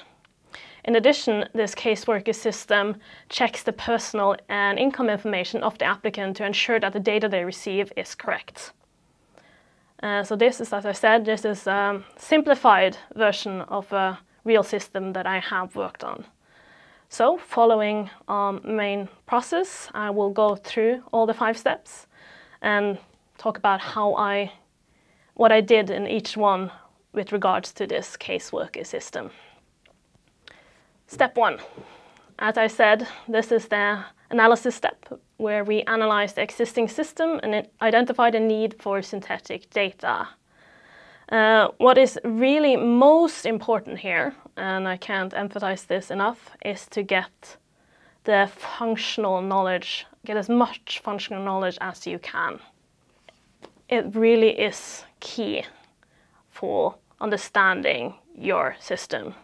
In 0.85 0.97
addition, 0.97 1.49
this 1.55 1.75
caseworker 1.75 2.35
system 2.35 2.97
checks 3.29 3.63
the 3.63 3.73
personal 3.73 4.35
and 4.49 4.79
income 4.79 5.09
information 5.09 5.63
of 5.63 5.79
the 5.79 5.85
applicant 5.85 6.37
to 6.39 6.45
ensure 6.45 6.81
that 6.81 6.93
the 6.93 7.01
data 7.01 7.29
they 7.29 7.45
receive 7.45 7.93
is 7.97 8.17
correct. 8.17 8.73
Uh, 10.03 10.25
so 10.25 10.35
this 10.35 10.61
is, 10.61 10.73
as 10.73 10.85
I 10.85 10.93
said, 10.93 11.25
this 11.25 11.45
is 11.45 11.67
a 11.69 12.03
simplified 12.17 12.97
version 13.15 13.61
of 13.63 13.93
a 13.93 14.19
real 14.45 14.65
system 14.65 15.13
that 15.13 15.27
I 15.27 15.39
have 15.39 15.77
worked 15.77 16.03
on. 16.03 16.25
So 17.09 17.39
following 17.39 18.11
our 18.27 18.55
main 18.65 19.09
process, 19.27 19.89
I 19.95 20.11
will 20.11 20.31
go 20.31 20.57
through 20.57 21.03
all 21.13 21.27
the 21.27 21.35
five 21.35 21.57
steps 21.57 22.08
and 22.63 22.99
talk 23.39 23.59
about 23.59 23.81
how 23.81 24.15
I, 24.15 24.53
what 25.35 25.53
I 25.53 25.61
did 25.61 25.91
in 25.91 26.07
each 26.07 26.37
one 26.37 26.71
with 27.13 27.33
regards 27.33 27.73
to 27.73 27.87
this 27.87 28.17
caseworker 28.17 28.87
system. 28.87 29.31
Step 31.07 31.37
one. 31.37 31.59
As 32.39 32.59
I 32.59 32.67
said, 32.67 33.09
this 33.27 33.51
is 33.51 33.69
the 33.69 34.05
analysis 34.31 34.75
step 34.75 35.21
where 35.39 35.65
we 35.65 35.83
analyze 35.83 36.35
the 36.35 36.43
existing 36.43 36.89
system 36.89 37.41
and 37.43 37.67
identify 37.81 38.31
the 38.31 38.41
need 38.41 38.75
for 38.83 39.03
synthetic 39.03 39.71
data. 39.71 40.29
Uh, 41.31 41.69
what 41.79 41.99
is 41.99 42.19
really 42.25 42.77
most 42.77 43.47
important 43.47 43.99
here, 43.99 44.35
and 44.57 44.89
I 44.89 44.97
can't 44.97 45.35
emphasize 45.35 45.85
this 45.85 46.11
enough, 46.11 46.51
is 46.65 46.87
to 46.89 47.03
get 47.03 47.57
the 48.29 48.47
functional 48.79 49.41
knowledge, 49.41 50.05
get 50.27 50.37
as 50.37 50.51
much 50.51 51.01
functional 51.03 51.43
knowledge 51.43 51.79
as 51.81 52.07
you 52.07 52.19
can. 52.19 52.61
It 53.89 54.05
really 54.15 54.51
is 54.51 55.05
key 55.19 55.65
for 56.51 56.95
understanding 57.23 58.15
your 58.37 58.77
system 58.81 59.35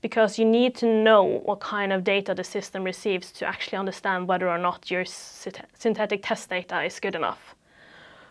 because 0.00 0.40
you 0.40 0.44
need 0.44 0.74
to 0.74 0.86
know 0.86 1.22
what 1.44 1.60
kind 1.60 1.92
of 1.92 2.02
data 2.02 2.34
the 2.34 2.42
system 2.42 2.82
receives 2.82 3.30
to 3.30 3.46
actually 3.46 3.78
understand 3.78 4.26
whether 4.26 4.48
or 4.48 4.58
not 4.58 4.90
your 4.90 5.04
synthetic 5.04 6.20
test 6.24 6.50
data 6.50 6.82
is 6.82 6.98
good 6.98 7.14
enough. 7.14 7.54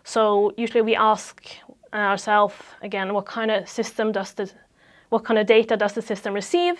So 0.03 0.51
usually 0.57 0.81
we 0.81 0.95
ask 0.97 1.41
uh, 1.93 1.95
ourselves 1.95 2.55
again, 2.81 3.13
what 3.13 3.27
kind 3.27 3.49
of 3.49 3.69
system 3.69 4.11
does 4.11 4.33
the, 4.33 4.51
what 5.07 5.23
kind 5.23 5.39
of 5.39 5.47
data 5.47 5.77
does 5.77 5.93
the 5.93 6.01
system 6.01 6.33
receive? 6.33 6.75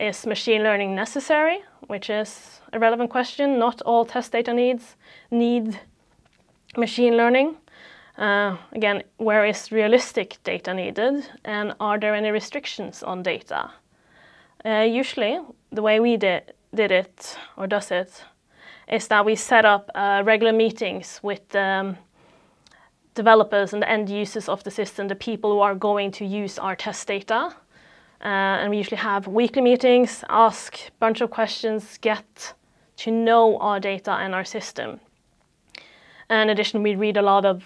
Is 0.00 0.26
machine 0.26 0.62
learning 0.62 0.94
necessary? 0.94 1.58
Which 1.88 2.08
is 2.08 2.60
a 2.72 2.78
relevant 2.78 3.10
question. 3.10 3.58
Not 3.58 3.82
all 3.82 4.04
test 4.04 4.32
data 4.32 4.52
needs 4.52 4.96
need 5.30 5.80
machine 6.76 7.16
learning. 7.16 7.56
Uh, 8.16 8.56
again, 8.72 9.02
where 9.16 9.44
is 9.44 9.72
realistic 9.72 10.38
data 10.44 10.72
needed? 10.72 11.24
And 11.44 11.74
are 11.80 11.98
there 11.98 12.14
any 12.14 12.30
restrictions 12.30 13.02
on 13.02 13.22
data? 13.22 13.70
Uh, 14.64 14.86
usually, 14.88 15.40
the 15.72 15.82
way 15.82 16.00
we 16.00 16.16
did, 16.16 16.52
did 16.74 16.92
it, 16.92 17.36
or 17.56 17.66
does 17.66 17.90
it, 17.90 18.24
is 18.88 19.08
that 19.08 19.24
we 19.24 19.34
set 19.34 19.64
up 19.64 19.90
uh, 19.94 20.22
regular 20.24 20.52
meetings 20.52 21.20
with 21.22 21.54
um, 21.56 21.96
developers 23.14 23.72
and 23.72 23.82
the 23.82 23.90
end 23.90 24.08
users 24.08 24.48
of 24.48 24.62
the 24.64 24.70
system, 24.70 25.08
the 25.08 25.14
people 25.14 25.52
who 25.52 25.60
are 25.60 25.74
going 25.74 26.10
to 26.12 26.24
use 26.24 26.58
our 26.58 26.76
test 26.76 27.06
data. 27.08 27.54
Uh, 28.20 28.60
and 28.60 28.70
we 28.70 28.76
usually 28.76 28.96
have 28.96 29.28
weekly 29.28 29.62
meetings, 29.62 30.24
ask 30.28 30.74
a 30.88 30.90
bunch 30.98 31.20
of 31.20 31.30
questions, 31.30 31.98
get 31.98 32.54
to 32.96 33.10
know 33.10 33.58
our 33.58 33.78
data 33.78 34.12
and 34.12 34.34
our 34.34 34.44
system. 34.44 35.00
In 36.30 36.50
addition, 36.50 36.82
we 36.82 36.96
read 36.96 37.16
a 37.16 37.22
lot 37.22 37.44
of 37.44 37.62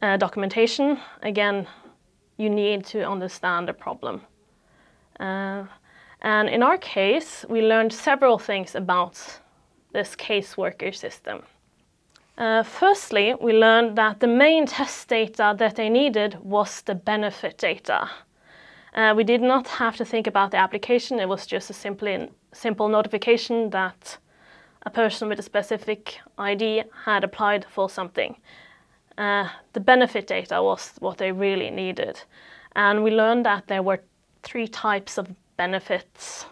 uh, 0.00 0.16
documentation. 0.16 0.98
Again, 1.22 1.66
you 2.36 2.48
need 2.48 2.84
to 2.86 3.02
understand 3.02 3.68
the 3.68 3.72
problem. 3.72 4.20
Uh, 5.20 5.64
and 6.22 6.48
in 6.48 6.62
our 6.62 6.78
case, 6.78 7.44
we 7.48 7.60
learned 7.60 7.92
several 7.92 8.38
things 8.38 8.74
about 8.74 9.40
this 9.92 10.16
caseworker 10.16 10.94
system. 10.94 11.42
Uh, 12.38 12.62
firstly, 12.62 13.34
we 13.40 13.52
learned 13.52 13.96
that 13.96 14.20
the 14.20 14.26
main 14.26 14.66
test 14.66 15.08
data 15.08 15.54
that 15.58 15.76
they 15.76 15.88
needed 15.88 16.36
was 16.42 16.82
the 16.82 16.94
benefit 16.94 17.58
data. 17.58 18.10
Uh, 18.94 19.12
we 19.16 19.24
did 19.24 19.42
not 19.42 19.66
have 19.66 19.96
to 19.96 20.04
think 20.04 20.26
about 20.26 20.52
the 20.52 20.56
application, 20.56 21.18
it 21.18 21.28
was 21.28 21.46
just 21.46 21.68
a 21.70 21.72
simply, 21.72 22.28
simple 22.52 22.88
notification 22.88 23.70
that 23.70 24.18
a 24.86 24.90
person 24.90 25.28
with 25.28 25.38
a 25.38 25.42
specific 25.42 26.20
ID 26.38 26.84
had 27.04 27.24
applied 27.24 27.66
for 27.68 27.90
something. 27.90 28.36
Uh, 29.18 29.48
the 29.72 29.80
benefit 29.80 30.26
data 30.26 30.62
was 30.62 30.92
what 31.00 31.18
they 31.18 31.32
really 31.32 31.70
needed. 31.70 32.20
And 32.76 33.02
we 33.02 33.10
learned 33.10 33.46
that 33.46 33.66
there 33.66 33.82
were 33.82 34.02
three 34.42 34.68
types 34.68 35.18
of 35.18 35.28
benefits 35.56 36.46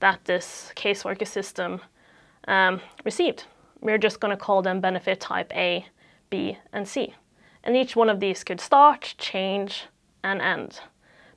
that 0.00 0.24
this 0.24 0.72
caseworker 0.76 1.26
system 1.26 1.80
um, 2.48 2.80
received. 3.04 3.44
We're 3.80 3.98
just 3.98 4.20
going 4.20 4.36
to 4.36 4.42
call 4.42 4.62
them 4.62 4.80
benefit 4.80 5.20
type 5.20 5.52
A, 5.54 5.86
B, 6.28 6.58
and 6.72 6.86
C. 6.86 7.14
And 7.64 7.76
each 7.76 7.96
one 7.96 8.08
of 8.08 8.20
these 8.20 8.44
could 8.44 8.60
start, 8.60 9.14
change, 9.18 9.84
and 10.22 10.40
end. 10.40 10.80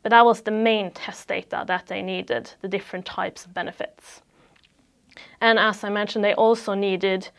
But 0.03 0.11
that 0.11 0.25
was 0.25 0.41
the 0.41 0.51
main 0.51 0.91
test 0.91 1.27
data 1.27 1.63
that 1.67 1.87
they 1.87 2.01
needed, 2.01 2.51
the 2.61 2.67
different 2.67 3.05
types 3.05 3.45
of 3.45 3.53
benefits. 3.53 4.21
And 5.41 5.57
as 5.57 5.83
I 5.83 5.89
mentioned, 5.89 6.23
they 6.23 6.33
also 6.33 6.73
needed 6.73 7.29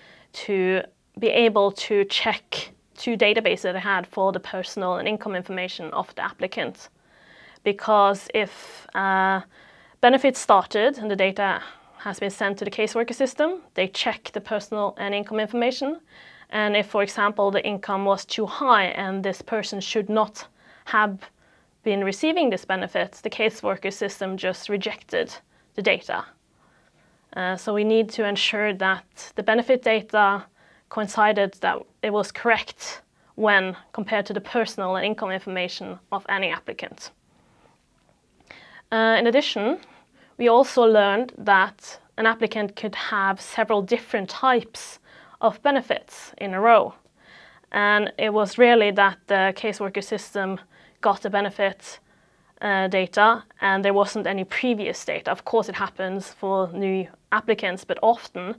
to 0.44 0.82
be 1.18 1.28
able 1.28 1.70
to 1.72 2.04
check 2.06 2.70
two 2.96 3.16
databases 3.16 3.72
they 3.72 3.80
had 3.80 4.06
for 4.06 4.32
the 4.32 4.40
personal 4.40 4.96
and 4.96 5.06
income 5.06 5.36
information 5.36 5.90
of 5.92 6.14
the 6.14 6.24
applicant. 6.24 6.88
Because 7.62 8.28
if 8.34 8.86
uh, 8.94 9.40
benefits 10.00 10.40
started 10.40 10.98
and 10.98 11.10
the 11.10 11.16
data 11.16 11.62
has 12.04 12.20
been 12.20 12.30
sent 12.30 12.58
to 12.58 12.64
the 12.66 12.70
caseworker 12.70 13.14
system. 13.14 13.62
They 13.72 13.88
check 13.88 14.30
the 14.32 14.40
personal 14.40 14.94
and 14.98 15.14
income 15.14 15.40
information. 15.40 16.00
And 16.50 16.76
if, 16.76 16.86
for 16.86 17.02
example, 17.02 17.50
the 17.50 17.64
income 17.64 18.04
was 18.04 18.26
too 18.26 18.44
high 18.44 18.88
and 18.88 19.24
this 19.24 19.40
person 19.40 19.80
should 19.80 20.10
not 20.10 20.46
have 20.84 21.18
been 21.84 22.02
receiving 22.02 22.50
this 22.50 22.64
benefit, 22.64 23.12
the 23.22 23.30
caseworker 23.30 23.92
system 23.92 24.36
just 24.36 24.68
rejected 24.68 25.34
the 25.74 25.82
data. 25.82 26.24
Uh, 27.36 27.56
so 27.56 27.74
we 27.74 27.84
need 27.84 28.08
to 28.08 28.24
ensure 28.26 28.72
that 28.72 29.32
the 29.36 29.42
benefit 29.42 29.82
data 29.82 30.44
coincided 30.88 31.54
that 31.60 31.78
it 32.02 32.12
was 32.12 32.32
correct 32.32 33.02
when 33.34 33.76
compared 33.92 34.24
to 34.26 34.32
the 34.32 34.40
personal 34.40 34.96
and 34.96 35.04
income 35.04 35.30
information 35.30 35.98
of 36.12 36.24
any 36.28 36.48
applicant. 36.48 37.10
Uh, 38.92 39.16
in 39.18 39.26
addition, 39.26 39.78
we 40.38 40.48
also 40.48 40.82
learned 40.82 41.32
that 41.36 41.98
an 42.16 42.26
applicant 42.26 42.76
could 42.76 42.94
have 42.94 43.40
several 43.40 43.82
different 43.82 44.28
types 44.28 45.00
of 45.40 45.60
benefits 45.62 46.32
in 46.38 46.54
a 46.54 46.60
row. 46.60 46.94
And 47.72 48.12
it 48.18 48.32
was 48.32 48.56
really 48.56 48.92
that 48.92 49.18
the 49.26 49.52
caseworker 49.56 50.02
system 50.02 50.60
got 51.04 51.20
the 51.20 51.30
benefit 51.30 52.00
uh, 52.62 52.88
data 52.88 53.44
and 53.60 53.84
there 53.84 53.92
wasn't 53.92 54.26
any 54.26 54.44
previous 54.44 55.04
data. 55.04 55.30
Of 55.30 55.44
course, 55.44 55.68
it 55.68 55.74
happens 55.74 56.28
for 56.40 56.72
new 56.72 57.06
applicants, 57.30 57.84
but 57.84 57.98
often 58.02 58.54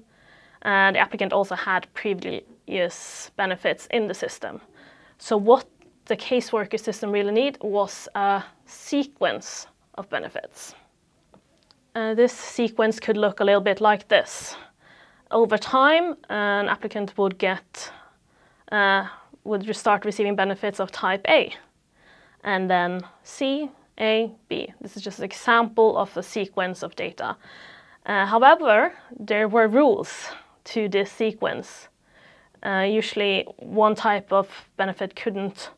uh, 0.61 0.91
the 0.91 0.99
applicant 0.99 1.33
also 1.33 1.55
had 1.55 1.87
previous 1.93 3.31
benefits 3.35 3.87
in 3.91 4.07
the 4.07 4.13
system. 4.13 4.61
So 5.17 5.37
what 5.37 5.65
the 6.05 6.15
caseworker 6.15 6.79
system 6.79 7.11
really 7.11 7.31
need 7.31 7.57
was 7.61 8.07
a 8.15 8.43
sequence 8.65 9.67
of 9.95 10.09
benefits. 10.09 10.75
Uh, 11.95 12.13
this 12.13 12.33
sequence 12.33 12.99
could 12.99 13.17
look 13.17 13.39
a 13.39 13.43
little 13.43 13.61
bit 13.61 13.81
like 13.81 14.07
this. 14.07 14.55
Over 15.31 15.57
time, 15.57 16.15
an 16.29 16.67
applicant 16.69 17.17
would 17.17 17.37
get 17.37 17.91
uh, 18.71 19.07
would 19.43 19.75
start 19.75 20.05
receiving 20.05 20.35
benefits 20.35 20.79
of 20.79 20.91
type 20.91 21.25
A, 21.27 21.53
and 22.45 22.69
then 22.69 23.01
C, 23.23 23.69
A, 23.99 24.31
B. 24.47 24.71
This 24.79 24.95
is 24.95 25.03
just 25.03 25.19
an 25.19 25.25
example 25.25 25.97
of 25.97 26.15
a 26.15 26.23
sequence 26.23 26.83
of 26.83 26.95
data. 26.95 27.35
Uh, 28.05 28.25
however, 28.25 28.93
there 29.19 29.49
were 29.49 29.67
rules 29.67 30.29
to 30.65 30.87
this 30.87 31.11
sequence. 31.11 31.89
Uh, 32.63 32.87
usually, 32.87 33.45
one 33.57 33.95
type 33.95 34.31
of 34.31 34.47
benefit 34.77 35.15
couldn't 35.15 35.69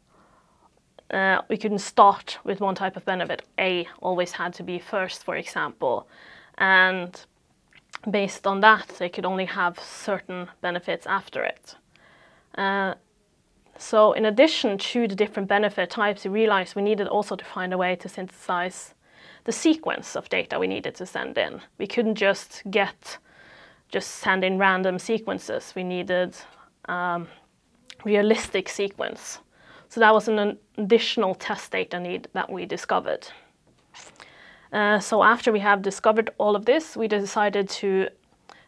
uh, 1.09 1.41
we 1.47 1.55
couldn't 1.55 1.79
start 1.79 2.37
with 2.43 2.59
one 2.59 2.75
type 2.75 2.97
of 2.97 3.05
benefit. 3.05 3.41
A 3.57 3.87
always 4.01 4.33
had 4.33 4.53
to 4.55 4.63
be 4.63 4.77
first, 4.77 5.23
for 5.23 5.37
example. 5.37 6.05
And 6.57 7.17
based 8.11 8.45
on 8.45 8.59
that, 8.59 8.87
they 8.99 9.07
could 9.07 9.25
only 9.25 9.45
have 9.45 9.79
certain 9.79 10.49
benefits 10.59 11.07
after 11.07 11.45
it. 11.45 11.75
So 13.77 14.13
in 14.13 14.25
addition 14.25 14.77
to 14.77 15.07
the 15.07 15.15
different 15.15 15.47
benefit 15.47 15.89
types, 15.89 16.25
we 16.25 16.31
realized 16.31 16.75
we 16.75 16.81
needed 16.81 17.07
also 17.07 17.35
to 17.35 17.45
find 17.45 17.73
a 17.73 17.77
way 17.77 17.95
to 17.95 18.09
synthesize 18.09 18.93
the 19.43 19.51
sequence 19.51 20.15
of 20.15 20.27
data 20.29 20.59
we 20.59 20.67
needed 20.67 20.95
to 20.95 21.05
send 21.05 21.37
in. 21.37 21.61
We 21.77 21.87
couldn't 21.87 22.15
just 22.15 22.63
get, 22.69 23.17
just 23.89 24.11
send 24.15 24.43
in 24.43 24.57
random 24.57 24.99
sequences. 24.99 25.73
We 25.75 25.83
needed 25.83 26.35
um, 26.85 27.27
realistic 28.03 28.67
sequence. 28.67 29.39
So 29.89 29.99
that 29.99 30.13
was 30.13 30.27
an 30.27 30.57
additional 30.77 31.35
test 31.35 31.71
data 31.71 31.99
need 31.99 32.27
that 32.33 32.51
we 32.51 32.65
discovered. 32.65 33.27
Uh, 34.73 34.99
so 34.99 35.23
after 35.23 35.51
we 35.51 35.59
have 35.59 35.81
discovered 35.81 36.31
all 36.37 36.55
of 36.55 36.65
this, 36.65 36.97
we 36.97 37.07
decided 37.07 37.69
to 37.69 38.09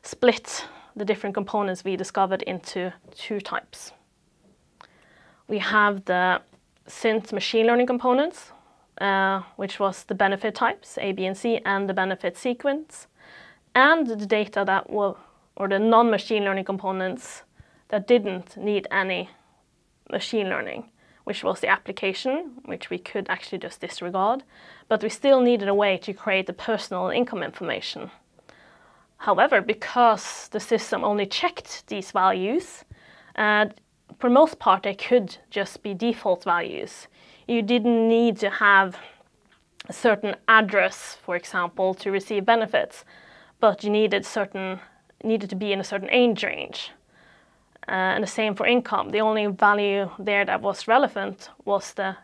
split 0.03 0.65
the 0.95 1.03
different 1.03 1.33
components 1.33 1.83
we 1.83 1.97
discovered 1.97 2.41
into 2.43 2.93
two 3.15 3.41
types. 3.41 3.91
We 5.50 5.58
have 5.58 6.06
the 6.06 6.41
synth 6.88 7.34
machine 7.34 7.65
learning 7.65 7.88
components, 7.88 8.51
uh, 9.01 9.41
which 9.56 9.79
was 9.79 10.03
the 10.03 10.13
benefit 10.13 10.53
types, 10.53 11.00
A, 11.01 11.12
B, 11.12 11.25
and 11.25 11.36
C, 11.36 11.60
and 11.65 11.89
the 11.89 11.94
benefit 11.94 12.38
sequence, 12.38 13.08
and 13.74 14.06
the 14.06 14.27
data 14.27 14.63
that 14.65 14.91
were, 14.91 15.15
or 15.56 15.68
the 15.68 15.79
non-machine 15.79 16.44
learning 16.44 16.65
components 16.65 17.41
that 17.88 18.08
didn't 18.08 18.58
need 18.58 18.88
any 18.91 19.32
machine 20.12 20.50
learning, 20.50 20.91
which 21.24 21.44
was 21.44 21.62
the 21.62 21.68
application, 21.68 22.51
which 22.65 22.91
we 22.91 23.00
could 23.00 23.27
actually 23.27 23.58
just 23.58 23.82
disregard, 23.82 24.44
but 24.88 25.01
we 25.01 25.10
still 25.10 25.41
needed 25.41 25.68
a 25.68 25.74
way 25.74 25.98
to 25.98 26.13
create 26.13 26.46
the 26.46 26.53
personal 26.53 27.10
income 27.10 27.41
information. 27.41 28.12
However, 29.18 29.62
because 29.62 30.48
the 30.50 30.60
system 30.60 31.03
only 31.03 31.25
checked 31.25 31.88
these 31.88 32.12
values, 32.12 32.86
uh, 33.36 33.65
for 34.19 34.29
most 34.29 34.59
part 34.59 34.83
they 34.83 34.93
could 34.93 35.38
just 35.49 35.81
be 35.81 35.93
default 35.93 36.43
values. 36.43 37.07
You 37.47 37.61
didn't 37.61 38.07
need 38.07 38.38
to 38.39 38.49
have 38.49 38.97
a 39.88 39.93
certain 39.93 40.35
address, 40.47 41.17
for 41.23 41.35
example, 41.35 41.93
to 41.95 42.11
receive 42.11 42.45
benefits, 42.45 43.05
but 43.59 43.83
you 43.83 43.89
needed 43.89 44.25
certain 44.25 44.79
needed 45.23 45.49
to 45.49 45.55
be 45.55 45.73
in 45.73 45.79
a 45.79 45.83
certain 45.83 46.09
age 46.11 46.43
range. 46.43 46.91
Uh, 47.88 48.13
and 48.15 48.23
the 48.23 48.27
same 48.27 48.55
for 48.55 48.67
income. 48.67 49.09
The 49.09 49.21
only 49.21 49.47
value 49.47 50.09
there 50.19 50.45
that 50.45 50.61
was 50.61 50.88
relevant 50.88 51.49
was 51.65 51.93
the 51.93 52.15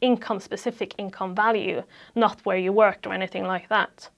income 0.00 0.40
specific 0.40 0.94
income 0.98 1.34
value, 1.34 1.82
not 2.14 2.44
where 2.44 2.58
you 2.58 2.72
worked 2.72 3.06
or 3.06 3.12
anything 3.12 3.44
like 3.44 3.68
that. 3.68 4.10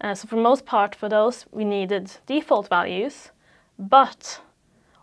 Uh, 0.00 0.14
so 0.14 0.28
for 0.28 0.36
most 0.36 0.64
part, 0.64 0.94
for 0.94 1.08
those, 1.08 1.44
we 1.50 1.64
needed 1.64 2.12
default 2.26 2.68
values, 2.68 3.30
but 3.78 4.40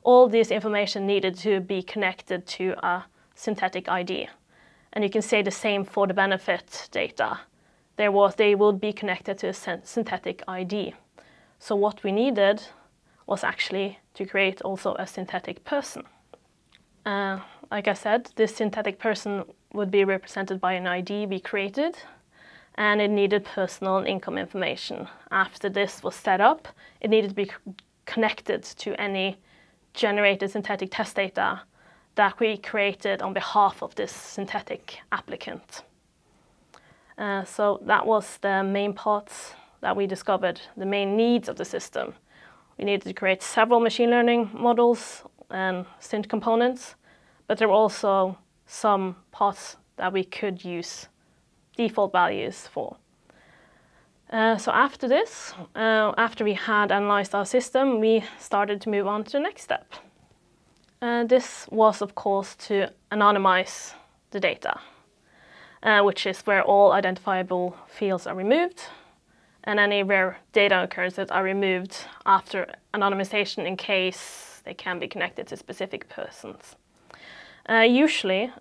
all 0.05 0.29
this 0.29 0.51
information 0.51 1.07
needed 1.07 1.35
to 1.35 1.59
be 1.59 1.81
connected 1.81 2.45
to 2.45 2.75
a 2.85 3.03
synthetic 3.33 3.89
ID. 3.89 4.29
And 4.93 5.03
you 5.03 5.09
can 5.09 5.23
say 5.23 5.41
the 5.41 5.51
same 5.51 5.83
for 5.83 6.05
the 6.05 6.13
benefit 6.13 6.87
data. 6.91 7.39
There 7.97 8.11
was, 8.11 8.35
they 8.35 8.53
would 8.53 8.79
be 8.79 8.93
connected 8.93 9.39
to 9.39 9.47
a 9.47 9.53
synthetic 9.53 10.43
ID. 10.47 10.93
So 11.57 11.75
what 11.75 12.03
we 12.03 12.11
needed 12.11 12.61
was 13.25 13.43
actually 13.43 13.97
to 14.13 14.25
create 14.25 14.61
also 14.61 14.93
a 14.95 15.07
synthetic 15.07 15.63
person. 15.65 16.03
Uh, 17.03 17.39
like 17.71 17.87
I 17.87 17.93
said, 17.93 18.29
this 18.35 18.55
synthetic 18.55 18.99
person 18.99 19.43
would 19.73 19.89
be 19.89 20.03
represented 20.03 20.61
by 20.61 20.73
an 20.73 20.85
ID 20.85 21.25
we 21.25 21.39
created, 21.39 21.97
and 22.75 23.01
it 23.01 23.09
needed 23.09 23.43
personal 23.43 24.03
income 24.05 24.37
information. 24.37 25.07
After 25.31 25.67
this 25.67 26.03
was 26.03 26.15
set 26.15 26.41
up, 26.41 26.67
it 27.01 27.09
needed 27.09 27.29
to 27.29 27.35
be 27.35 27.51
connected 28.05 28.61
to 28.63 29.01
any 29.01 29.37
generated 29.95 30.51
synthetic 30.51 30.89
test 30.91 31.15
data 31.15 31.61
that 32.15 32.39
we 32.39 32.57
created 32.57 33.21
on 33.21 33.33
behalf 33.33 33.81
of 33.81 33.95
this 33.95 34.11
synthetic 34.11 34.99
applicant. 35.11 35.83
Uh, 37.17 37.43
so 37.43 37.79
that 37.85 38.05
was 38.05 38.37
the 38.41 38.63
main 38.63 38.93
parts 38.93 39.53
that 39.81 39.95
we 39.95 40.07
discovered, 40.07 40.59
the 40.75 40.85
main 40.85 41.15
needs 41.15 41.47
of 41.47 41.55
the 41.55 41.65
system. 41.65 42.13
We 42.77 42.85
needed 42.85 43.03
to 43.03 43.13
create 43.13 43.41
several 43.41 43.79
machine 43.79 44.09
learning 44.09 44.49
models 44.53 45.23
and 45.49 45.85
synth 46.01 46.27
components, 46.27 46.95
but 47.47 47.57
there 47.57 47.67
were 47.67 47.73
also 47.73 48.37
some 48.65 49.15
parts 49.31 49.77
that 49.97 50.11
we 50.11 50.23
could 50.23 50.65
use 50.65 51.07
default 51.77 52.11
values 52.11 52.67
for. 52.67 52.97
Uh, 54.29 54.57
so 54.57 54.71
after 54.71 55.07
this, 55.07 55.53
uh, 55.75 56.13
after 56.17 56.43
we 56.43 56.53
had 56.53 56.91
analyzed 56.91 57.35
our 57.35 57.45
system, 57.45 57.99
we 57.99 58.23
started 58.39 58.81
to 58.81 58.89
move 58.89 59.07
on 59.07 59.23
to 59.23 59.31
the 59.33 59.39
next 59.39 59.61
step. 59.63 59.93
Uh, 61.01 61.23
this 61.23 61.67
was, 61.71 62.01
of 62.01 62.15
course, 62.15 62.55
to 62.55 62.89
anonymize 63.11 63.93
the 64.31 64.39
data, 64.39 64.79
uh, 65.83 66.01
which 66.01 66.25
is 66.25 66.41
where 66.41 66.63
all 66.63 66.91
identifiable 66.91 67.77
fields 67.87 68.25
are 68.25 68.35
removed 68.35 68.81
and 69.65 69.79
any 69.79 70.03
rare 70.03 70.37
data 70.53 70.83
occurrences 70.83 71.29
are 71.29 71.43
removed 71.43 72.05
after 72.25 72.67
anonymization 72.93 73.65
in 73.65 73.75
case 73.75 74.61
they 74.63 74.73
can 74.73 74.99
be 74.99 75.07
connected 75.07 75.47
to 75.47 75.57
specific 75.57 76.07
persons. 76.07 76.75
Uh, 77.67 77.79
usually, 77.79 78.51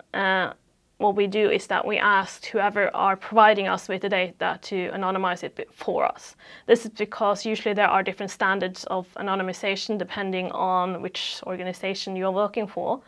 what 0.99 1.17
we 1.17 1.27
do 1.27 1.51
is 1.51 1.67
that 1.67 1.87
we 1.87 1.99
ask 1.99 2.47
whoever 2.47 2.95
are 2.95 3.17
providing 3.17 3.67
us 3.67 3.89
with 3.89 4.03
the 4.03 4.09
data 4.09 4.59
to 4.63 4.91
anonymize 4.91 5.43
it 5.43 5.69
for 5.73 6.05
us. 6.05 6.37
This 6.67 6.85
is 6.85 6.91
because 6.93 7.45
usually 7.45 7.75
there 7.75 7.89
are 7.89 8.03
different 8.03 8.31
standards 8.31 8.85
of 8.85 9.07
anonymization 9.15 9.99
depending 9.99 10.53
on 10.53 11.03
which 11.03 11.41
organization 11.47 12.15
you're 12.15 12.31
working 12.31 12.67
for. 12.67 13.01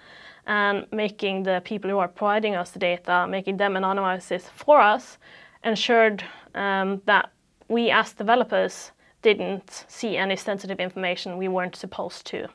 And 0.48 0.86
making 0.92 1.42
the 1.42 1.60
people 1.64 1.90
who 1.90 1.98
are 1.98 2.06
providing 2.06 2.54
us 2.54 2.70
the 2.70 2.78
data, 2.78 3.26
making 3.28 3.56
them 3.56 3.74
anonymize 3.74 4.28
this 4.28 4.48
for 4.54 4.80
us, 4.80 5.18
ensured 5.64 6.22
um, 6.54 7.02
that 7.06 7.32
we 7.68 7.90
as 7.90 8.12
developers 8.12 8.92
didn't 9.22 9.84
see 9.88 10.16
any 10.16 10.36
sensitive 10.36 10.78
information 10.78 11.36
we 11.36 11.48
weren't 11.48 11.74
supposed 11.74 12.26
to. 12.26 12.46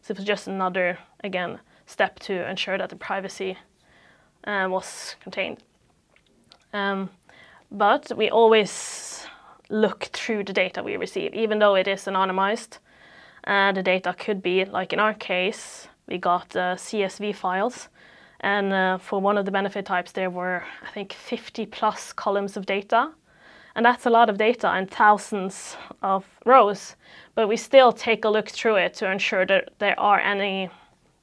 So 0.00 0.12
it 0.12 0.16
was 0.16 0.26
just 0.26 0.48
another, 0.48 0.98
again, 1.22 1.58
step 1.84 2.18
to 2.20 2.48
ensure 2.48 2.78
that 2.78 2.88
the 2.88 2.96
privacy 2.96 3.58
uh, 4.46 4.66
was 4.68 5.16
contained. 5.20 5.58
Um, 6.72 7.10
but 7.70 8.12
we 8.16 8.30
always 8.30 9.26
look 9.70 10.04
through 10.12 10.44
the 10.44 10.52
data 10.52 10.82
we 10.82 10.96
receive, 10.96 11.34
even 11.34 11.58
though 11.58 11.74
it 11.74 11.88
is 11.88 12.04
anonymized. 12.04 12.78
Uh, 13.46 13.72
the 13.72 13.82
data 13.82 14.14
could 14.18 14.42
be, 14.42 14.64
like 14.64 14.92
in 14.92 15.00
our 15.00 15.14
case, 15.14 15.88
we 16.06 16.18
got 16.18 16.54
uh, 16.56 16.76
CSV 16.76 17.34
files. 17.34 17.88
And 18.40 18.72
uh, 18.72 18.98
for 18.98 19.20
one 19.20 19.38
of 19.38 19.46
the 19.46 19.50
benefit 19.50 19.86
types, 19.86 20.12
there 20.12 20.30
were, 20.30 20.62
I 20.86 20.90
think, 20.90 21.12
50 21.12 21.66
plus 21.66 22.12
columns 22.12 22.56
of 22.56 22.66
data. 22.66 23.10
And 23.74 23.84
that's 23.84 24.06
a 24.06 24.10
lot 24.10 24.30
of 24.30 24.38
data 24.38 24.68
and 24.70 24.90
thousands 24.90 25.76
of 26.02 26.24
rows. 26.44 26.94
But 27.34 27.48
we 27.48 27.56
still 27.56 27.92
take 27.92 28.24
a 28.24 28.28
look 28.28 28.48
through 28.48 28.76
it 28.76 28.94
to 28.94 29.10
ensure 29.10 29.46
that 29.46 29.70
there 29.78 29.98
are 29.98 30.20
any 30.20 30.70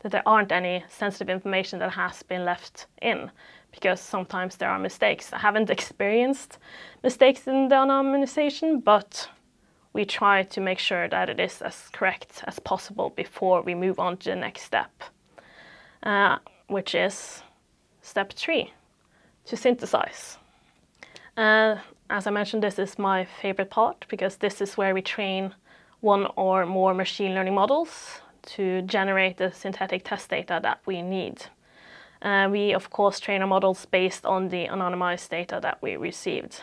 that 0.01 0.11
there 0.11 0.27
aren't 0.27 0.51
any 0.51 0.83
sensitive 0.89 1.29
information 1.29 1.79
that 1.79 1.91
has 1.91 2.23
been 2.23 2.45
left 2.45 2.87
in 3.01 3.31
because 3.71 4.01
sometimes 4.01 4.57
there 4.57 4.69
are 4.69 4.79
mistakes. 4.79 5.31
I 5.31 5.39
haven't 5.39 5.69
experienced 5.77 6.57
mistakes 7.03 7.47
in 7.47 7.69
the 7.69 7.75
anonymization, 7.75 8.83
but 8.83 9.29
we 9.93 10.05
try 10.05 10.43
to 10.43 10.61
make 10.61 10.79
sure 10.79 11.07
that 11.07 11.29
it 11.29 11.39
is 11.39 11.61
as 11.61 11.89
correct 11.91 12.43
as 12.47 12.59
possible 12.59 13.11
before 13.11 13.61
we 13.61 13.75
move 13.75 13.99
on 13.99 14.17
to 14.17 14.29
the 14.29 14.35
next 14.35 14.63
step, 14.63 15.03
uh, 16.03 16.37
which 16.67 16.95
is 16.95 17.43
step 18.01 18.33
three, 18.33 18.73
to 19.45 19.57
synthesize. 19.57 20.37
Uh, 21.37 21.77
as 22.09 22.27
I 22.27 22.31
mentioned, 22.31 22.63
this 22.63 22.79
is 22.79 22.97
my 22.97 23.25
favorite 23.25 23.69
part 23.69 24.05
because 24.09 24.37
this 24.37 24.61
is 24.61 24.77
where 24.77 24.93
we 24.93 25.01
train 25.01 25.53
one 25.99 26.27
or 26.35 26.65
more 26.65 26.93
machine 26.93 27.33
learning 27.33 27.53
models 27.53 28.20
to 28.43 28.81
generate 28.83 29.37
the 29.37 29.51
synthetic 29.51 30.03
test 30.03 30.29
data 30.29 30.59
that 30.61 30.79
we 30.85 31.01
need. 31.01 31.45
Uh, 32.21 32.47
we, 32.51 32.73
of 32.73 32.89
course, 32.89 33.19
train 33.19 33.41
our 33.41 33.47
models 33.47 33.85
based 33.85 34.25
on 34.25 34.49
the 34.49 34.67
anonymized 34.67 35.29
data 35.29 35.59
that 35.61 35.81
we 35.81 35.95
received. 35.95 36.61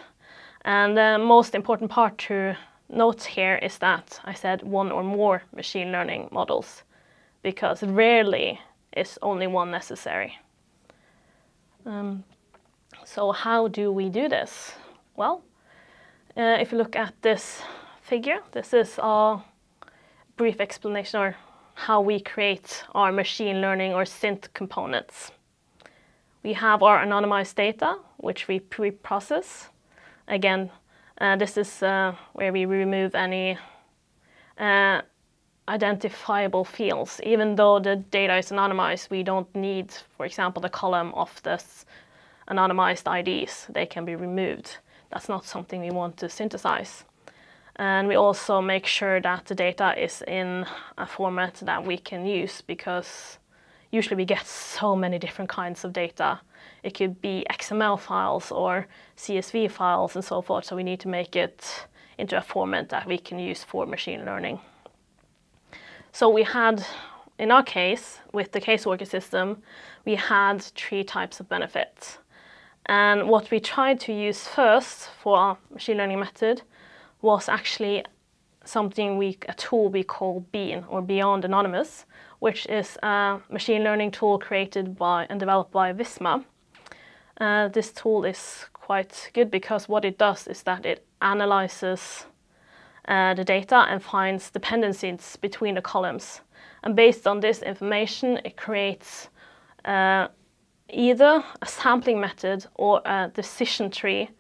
And 0.65 0.97
the 0.97 1.19
most 1.19 1.55
important 1.55 1.91
part 1.91 2.19
to 2.19 2.57
note 2.89 3.23
here 3.25 3.57
is 3.57 3.79
that 3.79 4.21
I 4.25 4.35
said 4.35 4.63
one 4.63 4.93
or 4.93 5.03
more 5.03 5.43
machine 5.55 5.91
learning 5.91 6.29
models, 6.31 6.85
because 7.43 7.83
rarely 7.83 8.61
is 8.97 9.19
only 9.23 9.47
one 9.47 9.71
necessary. 9.71 10.39
Um, 11.85 12.25
so 13.05 13.33
how 13.33 13.69
do 13.69 13.91
we 13.91 14.09
do 14.09 14.29
this? 14.29 14.73
Well, 15.17 15.43
uh, 16.37 16.59
if 16.61 16.73
you 16.73 16.79
look 16.79 16.97
at 16.97 17.15
this 17.23 17.63
figure, 18.03 18.41
this 18.53 18.73
is 18.73 18.99
a 19.03 19.43
brief 20.37 20.61
explanation 20.61 21.21
or 21.21 21.37
how 21.79 22.01
we 22.01 22.19
create 22.19 22.83
our 22.93 23.13
machine 23.13 23.61
learning 23.61 23.95
or 23.95 24.03
synth 24.03 24.53
components. 24.53 25.31
We 26.43 26.55
have 26.55 26.83
our 26.83 26.99
anonymized 27.05 27.55
data, 27.55 27.99
which 28.17 28.49
we 28.49 28.59
pre-process. 28.59 29.69
Again, 30.27 30.71
uh, 31.21 31.37
this 31.37 31.57
is 31.57 31.81
uh, 31.83 32.15
where 32.33 32.53
we 32.53 32.65
remove 32.65 33.15
any 33.15 33.59
uh, 34.59 35.03
identifiable 35.69 36.65
fields. 36.65 37.21
Even 37.23 37.55
though 37.55 37.79
the 37.79 37.95
data 37.95 38.37
is 38.37 38.51
anonymized, 38.51 39.11
we 39.11 39.23
don't 39.23 39.55
need, 39.55 39.93
for 40.17 40.27
example, 40.27 40.61
the 40.61 40.69
column 40.69 41.15
of 41.15 41.41
this 41.45 41.87
anonymized 42.51 43.07
IDs. 43.07 43.69
They 43.71 43.87
can 43.87 44.05
be 44.05 44.17
removed. 44.17 44.79
That's 45.11 45.29
not 45.29 45.45
something 45.45 45.81
we 45.81 45.91
want 45.93 46.17
to 46.17 46.29
synthesize. 46.29 47.05
And 47.79 48.09
we 48.09 48.17
also 48.17 48.61
make 48.61 48.87
sure 48.87 49.21
that 49.21 49.47
the 49.47 49.55
data 49.55 49.95
is 49.97 50.23
in 50.27 50.67
a 50.97 51.07
format 51.07 51.55
that 51.63 51.87
we 51.87 51.97
can 51.97 52.27
use 52.27 52.61
because 52.61 53.39
usually 53.93 54.17
we 54.17 54.25
get 54.25 54.47
so 54.47 54.97
many 54.97 55.19
different 55.19 55.49
kinds 55.49 55.85
of 55.85 55.93
data. 55.93 56.41
It 56.83 56.95
could 56.95 57.21
be 57.21 57.47
XML 57.51 57.99
files 58.01 58.51
or 58.51 58.89
CSV 59.17 59.71
files 59.71 60.17
and 60.17 60.25
so 60.25 60.43
forth, 60.43 60.65
so 60.65 60.75
we 60.75 60.83
need 60.83 61.01
to 61.01 61.09
make 61.09 61.37
it 61.37 61.87
into 62.19 62.37
a 62.37 62.43
format 62.43 62.89
that 62.89 63.07
we 63.07 63.17
can 63.17 63.39
use 63.39 63.63
for 63.63 63.87
machine 63.87 64.25
learning. 64.25 64.59
So 66.11 66.29
we 66.29 66.43
had, 66.43 66.85
in 67.39 67.53
our 67.53 67.63
case, 67.63 68.19
with 68.33 68.51
the 68.51 68.61
caseworker 68.61 69.07
system, 69.07 69.63
we 70.05 70.17
had 70.17 70.63
three 70.63 71.05
types 71.05 71.39
of 71.39 71.49
benefits. 71.49 72.19
And 72.87 73.29
what 73.29 73.51
we 73.53 73.61
tried 73.61 74.01
to 74.01 74.13
use 74.13 74.49
first 74.49 75.11
for 75.23 75.37
our 75.37 75.59
machine 75.71 75.99
learning 75.99 76.19
method 76.19 76.63
was 77.21 77.49
actually 77.49 78.05
something 78.65 79.17
we, 79.17 79.39
a 79.49 79.55
tool 79.55 79.89
we 79.89 80.03
call 80.03 80.41
Bean 80.53 80.85
or 80.89 81.03
Beyond 81.03 81.45
Anonymous, 81.45 82.05
which 82.39 82.67
is 82.67 82.99
a 83.03 83.41
machine 83.51 83.83
learning 83.83 84.11
tool 84.11 84.39
created 84.39 84.97
by 84.97 85.27
and 85.31 85.41
developed 85.41 85.73
by 85.73 85.93
Visma. 85.93 86.45
Uh, 87.41 87.69
this 87.69 87.93
tool 87.93 88.25
is 88.25 88.67
quite 88.73 89.31
good 89.33 89.51
because 89.51 89.89
what 89.89 90.05
it 90.05 90.19
does 90.19 90.47
is 90.47 90.63
that 90.65 90.85
it 90.85 91.07
analyzes 91.23 92.27
uh, 93.07 93.35
the 93.35 93.45
data 93.45 93.87
and 93.89 94.03
finds 94.03 94.51
dependencies 94.51 95.37
between 95.37 95.75
the 95.75 95.83
columns. 95.83 96.43
And 96.83 96.95
based 96.95 97.27
on 97.27 97.41
this 97.41 97.63
information, 97.63 98.41
it 98.45 98.57
creates 98.57 99.29
uh, 99.85 100.29
either 100.91 101.45
a 101.63 101.67
sampling 101.67 102.21
method 102.21 102.67
or 102.75 103.01
a 103.05 103.31
decision 103.35 103.91
tree 103.91 104.31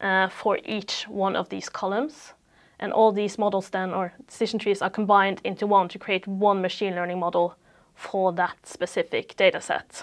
uh, 0.00 0.28
for 0.28 0.58
each 0.64 1.04
one 1.08 1.36
of 1.36 1.48
these 1.48 1.68
columns. 1.68 2.32
And 2.78 2.92
all 2.92 3.12
these 3.12 3.38
models 3.38 3.68
then, 3.68 3.92
or 3.92 4.14
decision 4.26 4.58
trees, 4.58 4.80
are 4.80 4.90
combined 4.90 5.40
into 5.44 5.66
one 5.66 5.88
to 5.88 5.98
create 5.98 6.26
one 6.26 6.62
machine 6.62 6.94
learning 6.94 7.18
model 7.18 7.54
for 7.94 8.32
that 8.32 8.56
specific 8.64 9.36
data 9.36 9.60
set. 9.60 10.02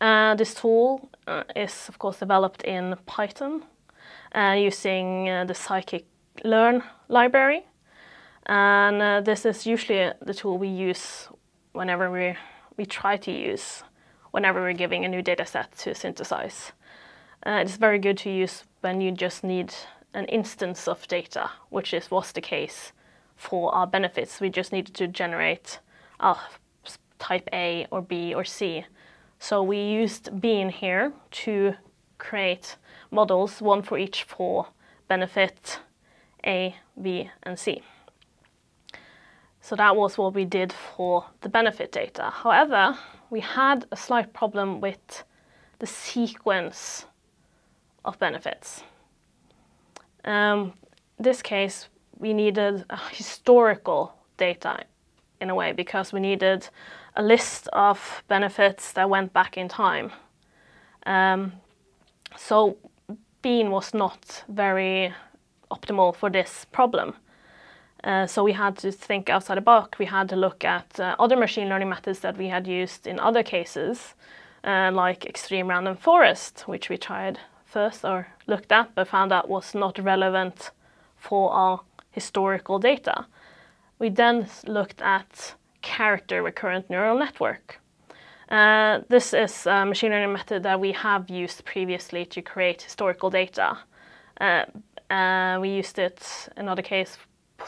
Uh, 0.00 0.34
this 0.36 0.54
tool 0.54 1.08
uh, 1.26 1.42
is, 1.56 1.88
of 1.88 1.98
course, 1.98 2.18
developed 2.18 2.62
in 2.62 2.96
Python 3.06 3.64
uh, 4.34 4.54
using 4.56 5.28
uh, 5.28 5.44
the 5.44 5.54
scikit-learn 5.54 6.82
library. 7.08 7.66
And 8.46 9.02
uh, 9.02 9.20
this 9.20 9.44
is 9.44 9.66
usually 9.66 10.12
the 10.20 10.34
tool 10.34 10.58
we 10.58 10.68
use 10.68 11.28
whenever 11.72 12.10
we, 12.10 12.36
we 12.76 12.86
try 12.86 13.16
to 13.16 13.30
use 13.30 13.82
whenever 14.32 14.60
we're 14.60 14.72
giving 14.72 15.04
a 15.04 15.08
new 15.08 15.22
data 15.22 15.46
set 15.46 15.76
to 15.78 15.94
synthesize. 15.94 16.72
Uh, 17.44 17.58
it's 17.60 17.76
very 17.76 17.98
good 17.98 18.18
to 18.18 18.30
use 18.30 18.64
when 18.82 19.00
you 19.00 19.10
just 19.10 19.42
need 19.42 19.74
an 20.14 20.26
instance 20.26 20.86
of 20.86 21.08
data, 21.08 21.50
which 21.70 21.92
is 21.92 22.10
was 22.10 22.30
the 22.32 22.40
case 22.40 22.92
for 23.34 23.74
our 23.74 23.86
benefits. 23.86 24.40
We 24.40 24.48
just 24.48 24.72
needed 24.72 24.94
to 24.94 25.08
generate 25.08 25.80
a 26.20 26.36
type 27.18 27.48
A 27.52 27.86
or 27.90 28.00
B 28.00 28.32
or 28.32 28.44
C. 28.44 28.84
So 29.40 29.60
we 29.60 29.78
used 29.78 30.40
Bean 30.40 30.68
here 30.68 31.12
to 31.42 31.74
create 32.18 32.76
models, 33.10 33.60
one 33.60 33.82
for 33.82 33.98
each 33.98 34.22
for 34.22 34.68
benefit 35.08 35.80
A, 36.46 36.76
B, 37.00 37.28
and 37.42 37.58
C. 37.58 37.82
So 39.60 39.74
that 39.74 39.96
was 39.96 40.16
what 40.16 40.34
we 40.34 40.44
did 40.44 40.72
for 40.72 41.24
the 41.40 41.48
benefit 41.48 41.90
data. 41.90 42.30
However, 42.30 42.96
we 43.30 43.40
had 43.40 43.86
a 43.90 43.96
slight 43.96 44.32
problem 44.32 44.80
with 44.80 45.24
the 45.80 45.86
sequence 45.86 47.06
of 48.04 48.18
benefits. 48.18 48.82
Um, 50.24 50.72
this 51.18 51.42
case, 51.42 51.88
we 52.18 52.32
needed 52.32 52.84
historical 53.10 54.14
data 54.36 54.84
in 55.40 55.50
a 55.50 55.54
way 55.54 55.72
because 55.72 56.12
we 56.12 56.20
needed 56.20 56.68
a 57.16 57.22
list 57.22 57.68
of 57.72 58.22
benefits 58.28 58.92
that 58.92 59.10
went 59.10 59.32
back 59.32 59.56
in 59.56 59.68
time. 59.68 60.12
Um, 61.04 61.52
so 62.36 62.76
Bean 63.42 63.70
was 63.70 63.92
not 63.92 64.44
very 64.48 65.12
optimal 65.70 66.14
for 66.14 66.30
this 66.30 66.66
problem. 66.72 67.14
Uh, 68.04 68.26
so 68.26 68.42
we 68.42 68.52
had 68.52 68.76
to 68.78 68.90
think 68.90 69.28
outside 69.28 69.56
the 69.56 69.60
box. 69.60 69.98
We 69.98 70.06
had 70.06 70.28
to 70.30 70.36
look 70.36 70.64
at 70.64 70.98
uh, 70.98 71.14
other 71.18 71.36
machine 71.36 71.68
learning 71.68 71.88
methods 71.88 72.20
that 72.20 72.36
we 72.36 72.48
had 72.48 72.66
used 72.66 73.06
in 73.06 73.20
other 73.20 73.42
cases, 73.42 74.14
uh, 74.64 74.90
like 74.92 75.24
extreme 75.26 75.68
random 75.68 75.96
forest, 75.96 76.64
which 76.66 76.88
we 76.88 76.96
tried 76.96 77.38
first 77.72 78.04
or 78.04 78.26
looked 78.46 78.70
at 78.72 78.94
but 78.94 79.08
found 79.08 79.32
out 79.32 79.48
was 79.48 79.74
not 79.74 79.98
relevant 79.98 80.70
for 81.16 81.52
our 81.52 81.80
historical 82.10 82.78
data. 82.78 83.26
We 83.98 84.10
then 84.10 84.46
looked 84.66 85.00
at 85.00 85.54
character 85.80 86.42
recurrent 86.42 86.90
neural 86.90 87.18
network. 87.18 87.80
Uh, 88.48 89.00
this 89.08 89.32
is 89.32 89.66
a 89.66 89.86
machine 89.86 90.10
learning 90.10 90.32
method 90.32 90.62
that 90.62 90.78
we 90.78 90.92
have 90.92 91.30
used 91.30 91.64
previously 91.64 92.26
to 92.26 92.42
create 92.42 92.82
historical 92.82 93.30
data. 93.30 93.78
Uh, 94.40 94.64
uh, 95.10 95.58
we 95.60 95.70
used 95.70 95.98
it 95.98 96.48
in 96.56 96.64
another 96.64 96.82
case 96.82 97.16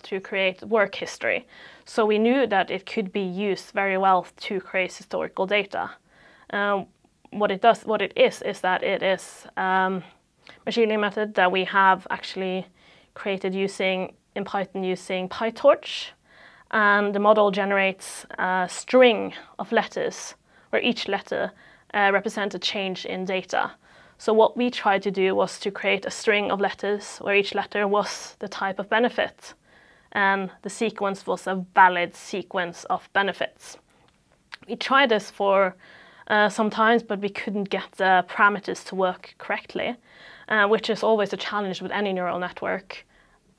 to 0.03 0.21
create 0.21 0.63
work 0.63 0.95
history. 0.95 1.47
So 1.85 2.05
we 2.05 2.19
knew 2.19 2.47
that 2.47 2.71
it 2.71 2.85
could 2.85 3.13
be 3.13 3.21
used 3.21 3.71
very 3.71 3.97
well 3.97 4.27
to 4.41 4.61
create 4.61 4.93
historical 4.93 5.47
data. 5.47 5.91
Um, 6.51 6.87
what 7.39 7.51
it 7.51 7.61
does, 7.61 7.85
what 7.85 8.01
it 8.01 8.13
is, 8.17 8.43
is 8.43 8.61
that 8.61 8.83
it 8.83 9.03
is 9.03 9.47
um, 9.57 10.03
machine 10.67 10.85
learning 10.85 11.01
method 11.01 11.35
that 11.35 11.51
we 11.51 11.65
have 11.65 12.07
actually 12.11 12.67
created 13.15 13.55
using 13.55 14.15
in 14.35 14.45
Python 14.45 14.83
using 14.83 15.29
PyTorch, 15.29 16.11
and 16.71 17.15
the 17.15 17.21
model 17.21 17.51
generates 17.51 18.27
a 18.39 18.67
string 18.69 19.33
of 19.59 19.71
letters 19.71 20.35
where 20.71 20.83
each 20.83 21.07
letter 21.07 21.53
uh, 21.93 22.11
represents 22.13 22.55
a 22.55 22.59
change 22.59 23.07
in 23.07 23.25
data. 23.25 23.71
So 24.19 24.33
what 24.33 24.57
we 24.57 24.71
tried 24.71 25.03
to 25.03 25.11
do 25.11 25.35
was 25.35 25.59
to 25.61 25.71
create 25.71 26.07
a 26.07 26.11
string 26.11 26.51
of 26.51 26.61
letters 26.61 27.19
where 27.19 27.37
each 27.37 27.55
letter 27.55 27.87
was 27.87 28.37
the 28.39 28.49
type 28.49 28.79
of 28.79 28.89
benefit, 28.89 29.55
and 30.13 30.51
the 30.63 30.71
sequence 30.71 31.27
was 31.27 31.47
a 31.47 31.65
valid 31.75 32.15
sequence 32.15 32.85
of 32.85 33.09
benefits. 33.13 33.77
We 34.69 34.77
tried 34.77 35.11
this 35.11 35.31
for 35.31 35.77
uh, 36.29 36.49
sometimes, 36.49 37.03
but 37.03 37.21
we 37.21 37.29
couldn't 37.29 37.71
get 37.71 37.91
the 37.93 38.25
parameters 38.29 38.85
to 38.87 38.95
work 38.95 39.35
correctly, 39.39 39.97
uh, 40.49 40.67
which 40.67 40.91
is 40.91 41.03
always 41.03 41.33
a 41.33 41.37
challenge 41.37 41.83
with 41.83 41.93
any 41.93 42.13
neural 42.13 42.39
network, 42.39 43.05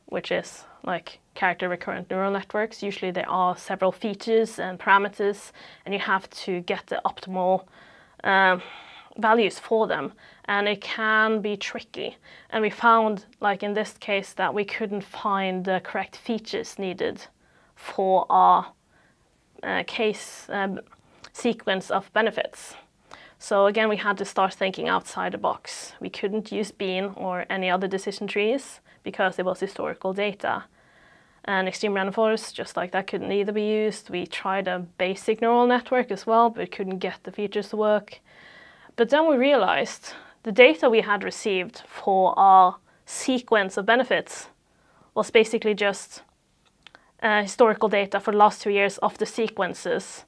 which 0.08 0.32
is 0.32 0.65
like 0.84 1.19
character 1.34 1.67
recurrent 1.69 2.10
neural 2.10 2.32
networks. 2.32 2.82
Usually 2.84 3.12
there 3.12 3.30
are 3.30 3.58
several 3.58 3.91
features 3.91 4.60
and 4.60 4.80
parameters, 4.80 5.51
and 5.86 5.93
you 5.93 5.99
have 5.99 6.30
to 6.30 6.62
get 6.62 6.88
the 6.88 7.01
optimal 7.06 7.65
uh, 8.23 8.60
values 9.17 9.60
for 9.60 9.88
them, 9.88 10.13
and 10.45 10.67
it 10.67 10.82
can 10.82 11.41
be 11.41 11.58
tricky. 11.58 12.17
And 12.49 12.62
we 12.62 12.69
found, 12.69 13.25
like 13.41 13.63
in 13.63 13.73
this 13.73 13.93
case, 13.93 14.34
that 14.34 14.54
we 14.54 14.65
couldn't 14.65 15.04
find 15.04 15.65
the 15.65 15.82
correct 15.84 16.15
features 16.17 16.80
needed 16.80 17.21
for 17.75 18.25
our 18.30 18.67
uh, 19.63 19.84
case 19.88 20.47
um, 20.49 20.80
sequence 21.36 21.91
of 21.91 22.12
benefits. 22.13 22.76
So 23.38 23.65
again, 23.65 23.89
we 23.89 23.98
had 23.98 24.17
to 24.19 24.26
start 24.26 24.54
thinking 24.54 24.88
outside 24.88 25.34
the 25.34 25.38
box. 25.38 25.93
We 26.00 26.10
couldn't 26.10 26.52
use 26.52 26.71
Bean 26.71 27.12
or 27.15 27.45
any 27.50 27.69
other 27.69 27.88
decision 27.88 28.28
trees 28.28 28.80
because 29.04 29.38
it 29.38 29.45
was 29.45 29.60
historical 29.60 30.13
data. 30.13 30.63
And 31.43 31.67
extreme 31.67 31.93
random 31.93 32.13
forest, 32.13 32.56
just 32.56 32.78
like 32.78 32.91
that, 32.91 33.08
couldn't 33.08 33.32
either 33.32 33.52
be 33.52 33.67
used. 33.67 34.10
We 34.10 34.26
tried 34.26 34.67
a 34.67 34.80
basic 34.98 35.41
neural 35.41 35.67
network 35.67 36.10
as 36.10 36.26
well, 36.26 36.50
but 36.50 36.71
couldn't 36.71 37.00
get 37.00 37.19
the 37.24 37.32
features 37.32 37.69
to 37.69 37.78
work. 37.78 38.19
But 38.95 39.10
then 39.10 39.30
we 39.30 39.36
realized 39.36 40.13
the 40.43 40.54
data 40.54 40.89
we 40.89 41.02
had 41.02 41.24
received 41.24 41.84
for 41.86 42.34
our 42.39 42.78
sequence 43.06 43.78
of 43.78 43.86
benefits 43.86 44.48
was 45.13 45.30
basically 45.32 45.76
just 45.76 46.24
uh, 47.21 47.41
historical 47.41 47.89
data 47.89 48.19
for 48.19 48.32
the 48.32 48.38
last 48.38 48.62
two 48.62 48.71
years 48.71 48.98
of 49.00 49.17
the 49.17 49.26
sequences 49.26 50.26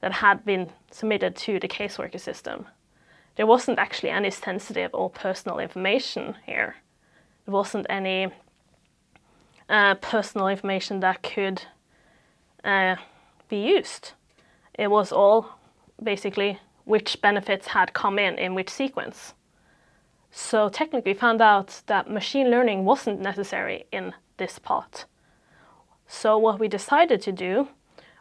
that 0.00 0.12
had 0.12 0.44
been 0.44 0.70
submitted 0.90 1.36
to 1.36 1.58
the 1.58 1.68
caseworker 1.68 2.20
system. 2.20 2.66
There 3.36 3.46
wasn't 3.46 3.78
actually 3.78 4.10
any 4.10 4.30
sensitive 4.30 4.90
or 4.92 5.10
personal 5.10 5.58
information 5.58 6.36
here. 6.44 6.76
There 7.44 7.54
wasn't 7.54 7.86
any 7.88 8.28
uh, 9.68 9.94
personal 9.96 10.48
information 10.48 11.00
that 11.00 11.22
could 11.22 11.62
uh, 12.64 12.96
be 13.48 13.56
used. 13.56 14.12
It 14.74 14.90
was 14.90 15.12
all 15.12 15.58
basically 16.02 16.60
which 16.84 17.20
benefits 17.20 17.68
had 17.68 17.92
come 17.92 18.18
in 18.18 18.38
in 18.38 18.54
which 18.54 18.70
sequence. 18.70 19.34
So 20.30 20.68
technically 20.68 21.12
we 21.12 21.18
found 21.18 21.40
out 21.40 21.82
that 21.86 22.10
machine 22.10 22.50
learning 22.50 22.84
wasn't 22.84 23.20
necessary 23.20 23.86
in 23.92 24.14
this 24.36 24.58
part. 24.58 25.04
So 26.06 26.38
what 26.38 26.58
we 26.58 26.68
decided 26.68 27.20
to 27.22 27.32
do 27.32 27.68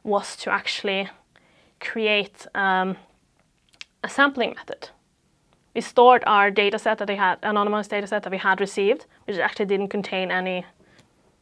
was 0.03 0.35
to 0.37 0.51
actually 0.51 1.09
create 1.79 2.45
um, 2.55 2.97
a 4.03 4.09
sampling 4.09 4.53
method. 4.55 4.89
We 5.73 5.81
stored 5.81 6.23
our 6.25 6.49
data 6.49 6.79
set 6.79 6.97
that 6.97 7.07
we 7.07 7.15
had, 7.15 7.41
anonymized 7.41 7.89
data 7.89 8.07
set 8.07 8.23
that 8.23 8.31
we 8.31 8.37
had 8.37 8.59
received, 8.59 9.05
which 9.25 9.37
actually 9.37 9.65
didn't 9.65 9.89
contain 9.89 10.31
any 10.31 10.65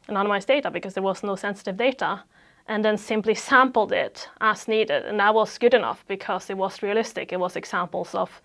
anonymized 0.10 0.48
data 0.48 0.70
because 0.70 0.94
there 0.94 1.04
was 1.04 1.24
no 1.24 1.36
sensitive 1.36 1.78
data, 1.78 2.24
and 2.68 2.84
then 2.84 2.98
simply 2.98 3.36
sampled 3.36 3.92
it 3.92 4.28
as 4.42 4.68
needed. 4.68 5.06
And 5.06 5.20
that 5.20 5.34
was 5.34 5.58
good 5.58 5.74
enough 5.74 6.04
because 6.08 6.50
it 6.50 6.58
was 6.58 6.84
realistic. 6.84 7.32
It 7.32 7.40
was 7.40 7.56
examples 7.56 8.16
of 8.16 8.42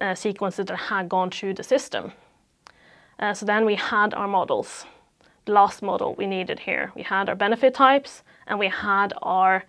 uh, 0.00 0.14
sequences 0.14 0.66
that 0.66 0.76
had 0.76 1.08
gone 1.08 1.30
through 1.30 1.54
the 1.54 1.62
system. 1.62 2.12
Uh, 3.18 3.34
so 3.34 3.46
then 3.46 3.64
we 3.64 3.76
had 3.76 4.14
our 4.14 4.28
models. 4.28 4.86
The 5.44 5.52
last 5.52 5.82
model 5.82 6.14
we 6.14 6.26
needed 6.26 6.60
here. 6.60 6.92
We 6.96 7.02
had 7.02 7.28
our 7.28 7.36
benefit 7.36 7.74
types 7.74 8.22
and 8.46 8.58
we 8.58 8.68
had 8.68 9.12
our 9.22 9.64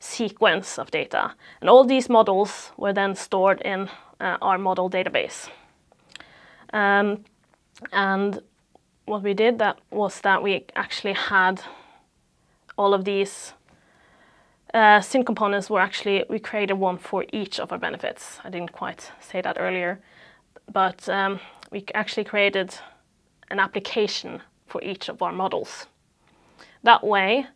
sequence 0.00 0.78
of 0.78 0.90
data. 0.90 1.34
And 1.60 1.70
all 1.70 1.84
these 1.84 2.08
models 2.08 2.72
were 2.76 2.92
then 2.92 3.14
stored 3.14 3.60
in 3.60 3.88
uh, 4.20 4.38
our 4.42 4.58
model 4.58 4.90
database. 4.90 5.48
Um, 6.72 7.24
and 7.92 8.42
what 9.04 9.22
we 9.22 9.34
did 9.34 9.58
that 9.58 9.78
was 9.90 10.20
that 10.22 10.42
we 10.42 10.64
actually 10.74 11.12
had 11.12 11.62
all 12.76 12.94
of 12.94 13.04
these 13.04 13.52
uh, 14.72 15.00
Synth 15.00 15.26
components 15.26 15.68
were 15.68 15.80
actually, 15.80 16.24
we 16.28 16.38
created 16.38 16.74
one 16.74 16.96
for 16.96 17.24
each 17.32 17.58
of 17.58 17.72
our 17.72 17.78
benefits. 17.78 18.38
I 18.44 18.50
didn't 18.50 18.72
quite 18.72 19.10
say 19.20 19.40
that 19.40 19.56
earlier, 19.58 20.00
but 20.72 21.08
um, 21.08 21.40
we 21.72 21.84
actually 21.94 22.24
created 22.24 22.74
an 23.50 23.58
application 23.58 24.40
for 24.66 24.80
each 24.82 25.08
of 25.08 25.22
our 25.22 25.32
models. 25.32 25.86
That 26.84 27.02
way, 27.02 27.46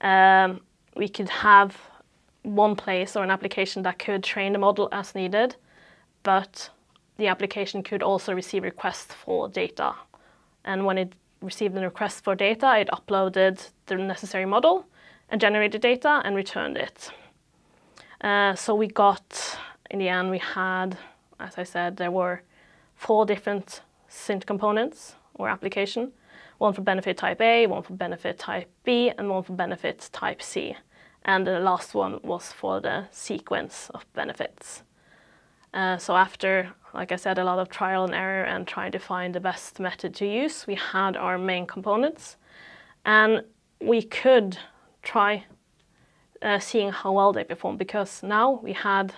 um, 0.00 0.60
we 0.98 1.08
could 1.08 1.28
have 1.28 1.76
one 2.42 2.74
place 2.74 3.16
or 3.16 3.22
an 3.24 3.30
application 3.30 3.82
that 3.84 3.98
could 3.98 4.22
train 4.22 4.52
the 4.52 4.58
model 4.58 4.88
as 4.92 5.14
needed, 5.14 5.56
but 6.22 6.70
the 7.16 7.28
application 7.28 7.82
could 7.82 8.02
also 8.02 8.34
receive 8.34 8.62
requests 8.64 9.14
for 9.14 9.48
data. 9.48 9.94
And 10.64 10.84
when 10.84 10.98
it 10.98 11.12
received 11.40 11.76
a 11.76 11.80
request 11.80 12.24
for 12.24 12.34
data, 12.34 12.78
it 12.78 12.88
uploaded 12.88 13.70
the 13.86 13.96
necessary 13.96 14.44
model 14.44 14.86
and 15.30 15.40
generated 15.40 15.80
data 15.80 16.20
and 16.24 16.34
returned 16.34 16.76
it. 16.76 17.10
Uh, 18.20 18.54
so 18.54 18.74
we 18.74 18.88
got, 18.88 19.58
in 19.90 19.98
the 20.00 20.08
end, 20.08 20.30
we 20.30 20.38
had, 20.38 20.98
as 21.38 21.56
I 21.56 21.62
said, 21.62 21.96
there 21.96 22.10
were 22.10 22.42
four 22.96 23.24
different 23.24 23.82
Synth 24.10 24.46
components 24.46 25.14
or 25.34 25.48
application, 25.48 26.12
one 26.58 26.72
for 26.72 26.82
benefit 26.82 27.16
type 27.16 27.40
A, 27.40 27.66
one 27.66 27.82
for 27.82 27.92
benefit 27.92 28.38
type 28.38 28.68
B, 28.82 29.12
and 29.16 29.28
one 29.30 29.44
for 29.44 29.52
benefit 29.52 30.08
type 30.12 30.42
C. 30.42 30.76
And 31.28 31.46
the 31.46 31.60
last 31.60 31.94
one 31.94 32.20
was 32.22 32.52
for 32.52 32.80
the 32.80 33.04
sequence 33.10 33.90
of 33.92 34.10
benefits. 34.14 34.82
Uh, 35.74 35.98
so 35.98 36.16
after, 36.16 36.72
like 36.94 37.12
I 37.12 37.16
said, 37.16 37.38
a 37.38 37.44
lot 37.44 37.58
of 37.58 37.68
trial 37.68 38.04
and 38.04 38.14
error 38.14 38.44
and 38.44 38.66
trying 38.66 38.92
to 38.92 38.98
find 38.98 39.34
the 39.34 39.40
best 39.40 39.78
method 39.78 40.14
to 40.14 40.26
use, 40.26 40.66
we 40.66 40.76
had 40.76 41.18
our 41.18 41.36
main 41.36 41.66
components. 41.66 42.38
And 43.04 43.42
we 43.78 44.00
could 44.00 44.56
try 45.02 45.44
uh, 46.40 46.60
seeing 46.60 46.92
how 46.92 47.12
well 47.12 47.34
they 47.34 47.44
perform 47.44 47.76
because 47.76 48.22
now 48.22 48.60
we 48.62 48.72
had 48.72 49.12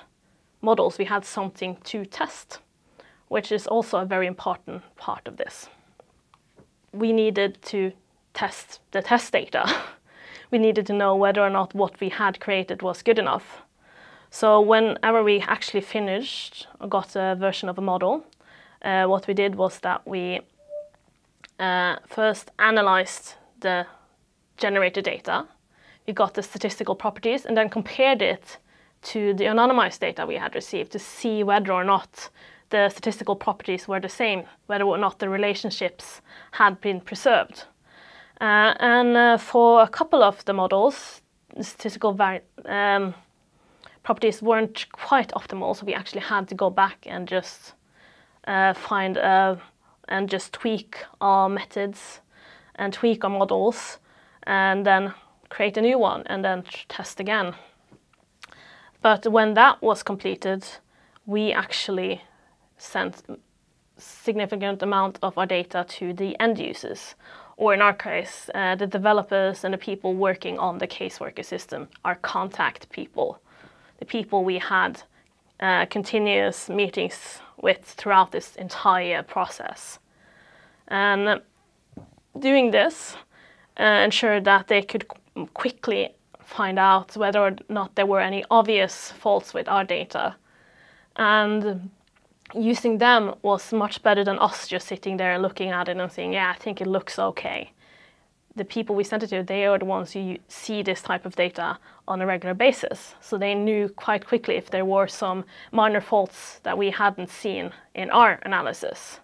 models, 0.62 0.99
we 0.99 1.05
had 1.05 1.25
something 1.25 1.77
to 1.85 2.05
test, 2.05 2.59
which 3.29 3.53
is 3.53 3.68
also 3.68 3.99
a 3.99 4.05
very 4.05 4.27
important 4.27 4.83
part 4.96 5.29
of 5.29 5.37
this. 5.37 5.68
We 6.92 7.12
needed 7.12 7.62
to 7.66 7.92
test 8.35 8.81
the 8.90 9.01
test 9.01 9.33
data. 9.33 9.73
we 10.51 10.59
needed 10.59 10.87
to 10.87 10.93
know 10.93 11.15
whether 11.17 11.41
or 11.41 11.51
not 11.51 11.75
what 11.75 12.01
we 12.01 12.09
had 12.09 12.41
created 12.41 12.83
was 12.83 13.03
good 13.03 13.19
enough. 13.19 13.63
So 14.31 14.61
whenever 14.61 15.23
we 15.23 15.41
actually 15.41 15.81
finished 15.81 16.67
or 16.81 16.89
got 16.89 17.17
a 17.17 17.35
version 17.35 17.69
of 17.69 17.79
a 17.79 17.83
model, 17.83 18.25
uh, 18.83 19.05
what 19.07 19.27
we 19.27 19.35
did 19.35 19.55
was 19.57 19.81
that 19.81 20.07
we 20.07 20.41
uh, 21.59 21.97
first 22.07 22.51
analyzed 22.59 23.35
the 23.61 23.87
generated 24.57 25.05
data 25.05 25.47
we 26.11 26.13
got 26.13 26.35
the 26.35 26.43
statistical 26.43 26.97
properties 26.97 27.47
and 27.47 27.57
then 27.57 27.69
compared 27.69 28.21
it 28.21 28.59
to 29.03 29.33
the 29.35 29.45
anonymized 29.45 30.01
data 30.01 30.27
we 30.27 30.35
had 30.35 30.55
received 30.57 30.91
to 30.93 30.99
see 30.99 31.45
whether 31.45 31.73
or 31.73 31.85
not 31.85 32.29
the 32.71 32.89
statistical 32.89 33.37
properties 33.37 33.87
were 33.87 34.01
the 34.01 34.09
same, 34.09 34.43
whether 34.67 34.85
or 34.85 34.99
not 34.99 35.21
the 35.21 35.29
relationships 35.29 36.21
had 36.53 36.81
been 36.81 37.01
preserved. 37.01 37.65
Uh, 38.40 38.74
and 38.81 39.16
uh, 39.16 39.37
for 39.37 39.83
a 39.83 39.88
couple 39.88 40.22
of 40.22 40.44
the 40.46 40.53
models, 40.53 41.20
the 41.57 41.64
statistical 41.64 42.16
um, 42.64 43.14
properties 44.03 44.40
weren't 44.40 44.87
quite 44.92 45.31
optimal, 45.33 45.76
so 45.76 45.85
we 45.85 45.94
actually 45.94 46.22
had 46.22 46.48
to 46.48 46.55
go 46.55 46.70
back 46.70 47.07
and 47.07 47.29
just 47.29 47.74
uh, 48.46 48.72
find 48.72 49.18
uh, 49.18 49.57
and 50.09 50.31
just 50.31 50.53
tweak 50.53 51.05
our 51.20 51.48
methods 51.48 52.20
and 52.76 52.92
tweak 52.92 53.24
our 53.24 53.31
models 53.31 53.98
and 54.44 54.87
then 54.87 55.12
create 55.50 55.76
a 55.76 55.83
new 55.83 55.98
one 55.98 56.22
and 56.26 56.44
then 56.44 56.64
test 56.88 57.20
again. 57.20 57.55
But 59.03 59.26
when 59.26 59.55
that 59.55 59.83
was 59.83 60.03
completed, 60.03 60.64
we 61.26 61.53
actually 61.53 62.22
sent 62.79 63.22
significant 63.98 64.83
amount 64.83 65.18
of 65.22 65.37
our 65.37 65.46
data 65.46 65.85
to 65.88 66.12
the 66.12 66.38
end 66.40 66.59
users, 66.59 67.14
or 67.61 67.75
in 67.75 67.83
our 67.83 67.92
case, 67.92 68.49
uh, 68.55 68.75
the 68.75 68.87
developers 68.87 69.64
and 69.64 69.75
the 69.75 69.79
people 69.79 70.14
working 70.14 70.59
on 70.59 70.79
the 70.79 70.87
caseworker 70.87 71.44
system, 71.44 71.88
our 72.07 72.14
contact 72.14 72.88
people, 72.88 73.38
the 73.99 74.07
people 74.07 74.42
we 74.44 74.59
had 74.59 75.03
uh, 75.61 75.85
continuous 75.85 76.70
meetings 76.70 77.40
with 77.61 77.85
throughout 77.85 78.33
this 78.33 78.57
entire 78.57 79.23
process. 79.23 79.99
And 80.88 81.42
doing 82.38 82.70
this 82.70 83.14
uh, 83.79 84.05
ensured 84.05 84.46
that 84.46 84.68
they 84.68 84.81
could 84.81 85.07
quickly 85.53 86.14
find 86.42 86.79
out 86.79 87.14
whether 87.14 87.40
or 87.40 87.57
not 87.68 87.94
there 87.94 88.07
were 88.07 88.23
any 88.23 88.42
obvious 88.51 89.12
faults 89.12 89.53
with 89.53 89.68
our 89.68 89.85
data. 89.85 90.35
And 91.16 91.90
using 92.55 92.99
them 92.99 93.35
was 93.43 93.73
much 93.73 94.03
better 94.03 94.25
than 94.25 94.39
us 94.39 94.69
just 94.69 94.87
sitting 94.87 95.17
there 95.17 95.39
looking 95.39 95.71
at 95.71 95.89
it 95.89 95.97
and 95.97 96.13
saying, 96.13 96.33
yeah, 96.33 96.53
I 96.55 96.59
think 96.59 96.81
it 96.81 96.87
looks 96.87 97.19
okay. 97.19 97.73
The 98.57 98.65
people 98.65 98.97
we 98.97 99.05
sent 99.05 99.23
it 99.23 99.29
to, 99.29 99.43
they 99.43 99.67
are 99.67 99.79
the 99.79 99.85
ones 99.85 100.13
who 100.13 100.37
see 100.49 100.83
this 100.83 101.03
type 101.03 101.25
of 101.25 101.37
data 101.37 101.79
on 102.09 102.21
a 102.21 102.27
regular 102.27 102.55
basis. 102.55 103.15
So 103.21 103.39
they 103.39 103.55
knew 103.55 103.89
quite 103.89 104.27
quickly 104.27 104.57
if 104.57 104.71
there 104.71 104.85
were 104.85 105.07
some 105.07 105.45
minor 105.73 106.01
faults 106.01 106.61
that 106.65 106.77
we 106.77 106.91
hadn't 106.91 107.31
seen 107.31 107.71
in 107.95 108.11
our 108.11 108.41
analysis. 108.43 109.21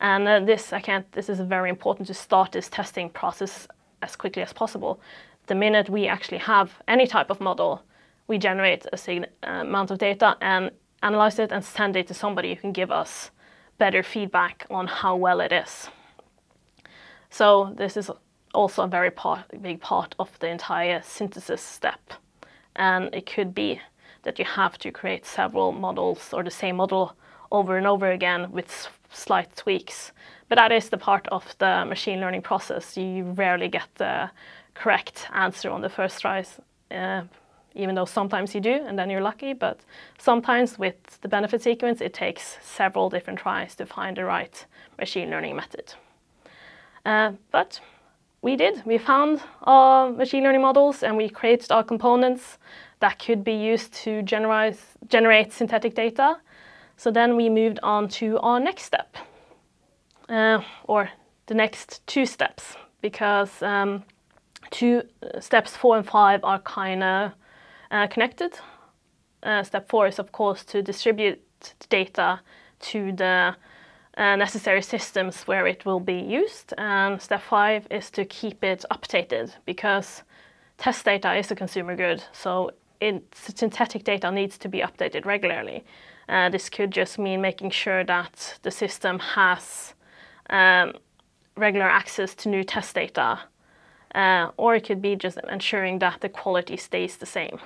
And 0.00 0.28
uh, 0.28 0.40
this, 0.40 0.72
I 0.72 0.80
can't, 0.80 1.10
this 1.12 1.28
is 1.28 1.40
very 1.40 1.70
important 1.70 2.06
to 2.08 2.14
start 2.14 2.52
this 2.52 2.68
testing 2.68 3.08
process 3.08 3.66
as 4.02 4.16
quickly 4.16 4.42
as 4.42 4.52
possible. 4.52 5.00
The 5.46 5.54
minute 5.54 5.88
we 5.88 6.06
actually 6.06 6.38
have 6.38 6.72
any 6.86 7.06
type 7.06 7.30
of 7.30 7.40
model, 7.40 7.82
we 8.26 8.38
generate 8.38 8.86
a 8.92 8.98
uh, 9.42 9.60
amount 9.62 9.90
of 9.90 9.98
data 9.98 10.36
and 10.40 10.70
analyze 11.04 11.38
it 11.38 11.52
and 11.52 11.64
send 11.64 11.96
it 11.96 12.06
to 12.08 12.14
somebody 12.14 12.54
who 12.54 12.60
can 12.60 12.72
give 12.72 12.90
us 12.90 13.30
better 13.78 14.02
feedback 14.02 14.66
on 14.70 14.86
how 14.86 15.16
well 15.16 15.40
it 15.40 15.52
is. 15.52 15.88
So 17.30 17.72
this 17.76 17.96
is 17.96 18.10
also 18.52 18.82
a 18.84 18.88
very 18.88 19.10
part, 19.10 19.44
big 19.60 19.80
part 19.80 20.14
of 20.18 20.38
the 20.38 20.48
entire 20.48 21.02
synthesis 21.02 21.62
step. 21.62 22.14
And 22.76 23.14
it 23.14 23.26
could 23.26 23.54
be 23.54 23.80
that 24.22 24.38
you 24.38 24.44
have 24.44 24.78
to 24.78 24.90
create 24.90 25.26
several 25.26 25.72
models 25.72 26.32
or 26.32 26.42
the 26.42 26.50
same 26.50 26.76
model 26.76 27.16
over 27.50 27.76
and 27.76 27.86
over 27.86 28.10
again 28.10 28.50
with 28.50 28.88
slight 29.10 29.54
tweaks 29.56 30.12
but 30.48 30.56
that 30.56 30.72
is 30.72 30.88
the 30.88 30.98
part 30.98 31.26
of 31.28 31.54
the 31.58 31.84
machine 31.84 32.20
learning 32.20 32.42
process. 32.42 32.96
You 32.96 33.24
rarely 33.24 33.68
get 33.68 33.88
the 33.96 34.30
correct 34.74 35.26
answer 35.32 35.70
on 35.70 35.80
the 35.80 35.88
first 35.88 36.20
try, 36.20 36.44
uh, 36.90 37.22
even 37.74 37.94
though 37.94 38.04
sometimes 38.04 38.54
you 38.54 38.60
do, 38.60 38.84
and 38.86 38.98
then 38.98 39.10
you're 39.10 39.20
lucky. 39.20 39.52
But 39.52 39.80
sometimes 40.18 40.78
with 40.78 41.20
the 41.20 41.28
benefit 41.28 41.62
sequence, 41.62 42.00
it 42.00 42.14
takes 42.14 42.56
several 42.62 43.10
different 43.10 43.38
tries 43.38 43.74
to 43.76 43.86
find 43.86 44.16
the 44.16 44.24
right 44.24 44.66
machine 44.98 45.30
learning 45.30 45.56
method. 45.56 45.94
Uh, 47.04 47.32
but 47.50 47.80
we 48.42 48.56
did. 48.56 48.82
We 48.84 48.98
found 48.98 49.40
our 49.62 50.10
machine 50.10 50.44
learning 50.44 50.62
models 50.62 51.02
and 51.02 51.16
we 51.16 51.28
created 51.28 51.72
our 51.72 51.82
components 51.82 52.58
that 53.00 53.18
could 53.18 53.42
be 53.42 53.54
used 53.54 53.92
to 54.04 54.22
generate, 54.22 55.52
synthetic 55.52 55.94
data. 55.94 56.36
So 56.96 57.10
then 57.10 57.36
we 57.36 57.48
moved 57.48 57.80
on 57.82 58.08
to 58.20 58.38
our 58.40 58.60
next 58.60 58.84
step 58.84 59.16
uh, 60.28 60.60
or 60.84 61.10
the 61.46 61.54
next 61.54 62.06
two 62.06 62.26
steps 62.26 62.76
because 63.00 63.62
um, 63.62 64.04
two 64.70 65.02
uh, 65.22 65.40
steps 65.40 65.76
four 65.76 65.96
and 65.96 66.06
five 66.06 66.40
are 66.44 66.60
kind 66.60 67.02
of 67.02 67.32
uh, 67.90 68.06
connected. 68.06 68.58
Uh, 69.42 69.62
step 69.62 69.88
four 69.88 70.06
is 70.06 70.18
of 70.18 70.32
course 70.32 70.64
to 70.64 70.82
distribute 70.82 71.40
data 71.88 72.40
to 72.80 73.12
the 73.12 73.54
uh, 74.16 74.36
necessary 74.36 74.82
systems 74.82 75.42
where 75.42 75.66
it 75.66 75.84
will 75.84 76.00
be 76.00 76.18
used. 76.18 76.72
And 76.78 77.20
step 77.20 77.42
five 77.42 77.86
is 77.90 78.10
to 78.12 78.24
keep 78.24 78.62
it 78.62 78.84
updated 78.90 79.52
because 79.66 80.22
test 80.78 81.04
data 81.04 81.34
is 81.34 81.50
a 81.50 81.54
consumer 81.54 81.96
good. 81.96 82.22
So 82.32 82.70
synthetic 83.32 84.04
data 84.04 84.30
needs 84.30 84.56
to 84.58 84.68
be 84.68 84.80
updated 84.80 85.26
regularly. 85.26 85.84
Uh, 86.28 86.48
this 86.48 86.70
could 86.70 86.90
just 86.90 87.18
mean 87.18 87.40
making 87.40 87.70
sure 87.70 88.04
that 88.04 88.58
the 88.62 88.70
system 88.70 89.18
has 89.18 89.94
um, 90.48 90.94
regular 91.56 91.88
access 91.88 92.34
to 92.34 92.48
new 92.48 92.64
test 92.64 92.94
data, 92.94 93.40
uh, 94.14 94.50
or 94.56 94.74
it 94.74 94.84
could 94.86 95.02
be 95.02 95.16
just 95.16 95.38
ensuring 95.50 95.98
that 95.98 96.20
the 96.20 96.28
quality 96.28 96.76
stays 96.76 97.16
the 97.16 97.26
same. 97.26 97.58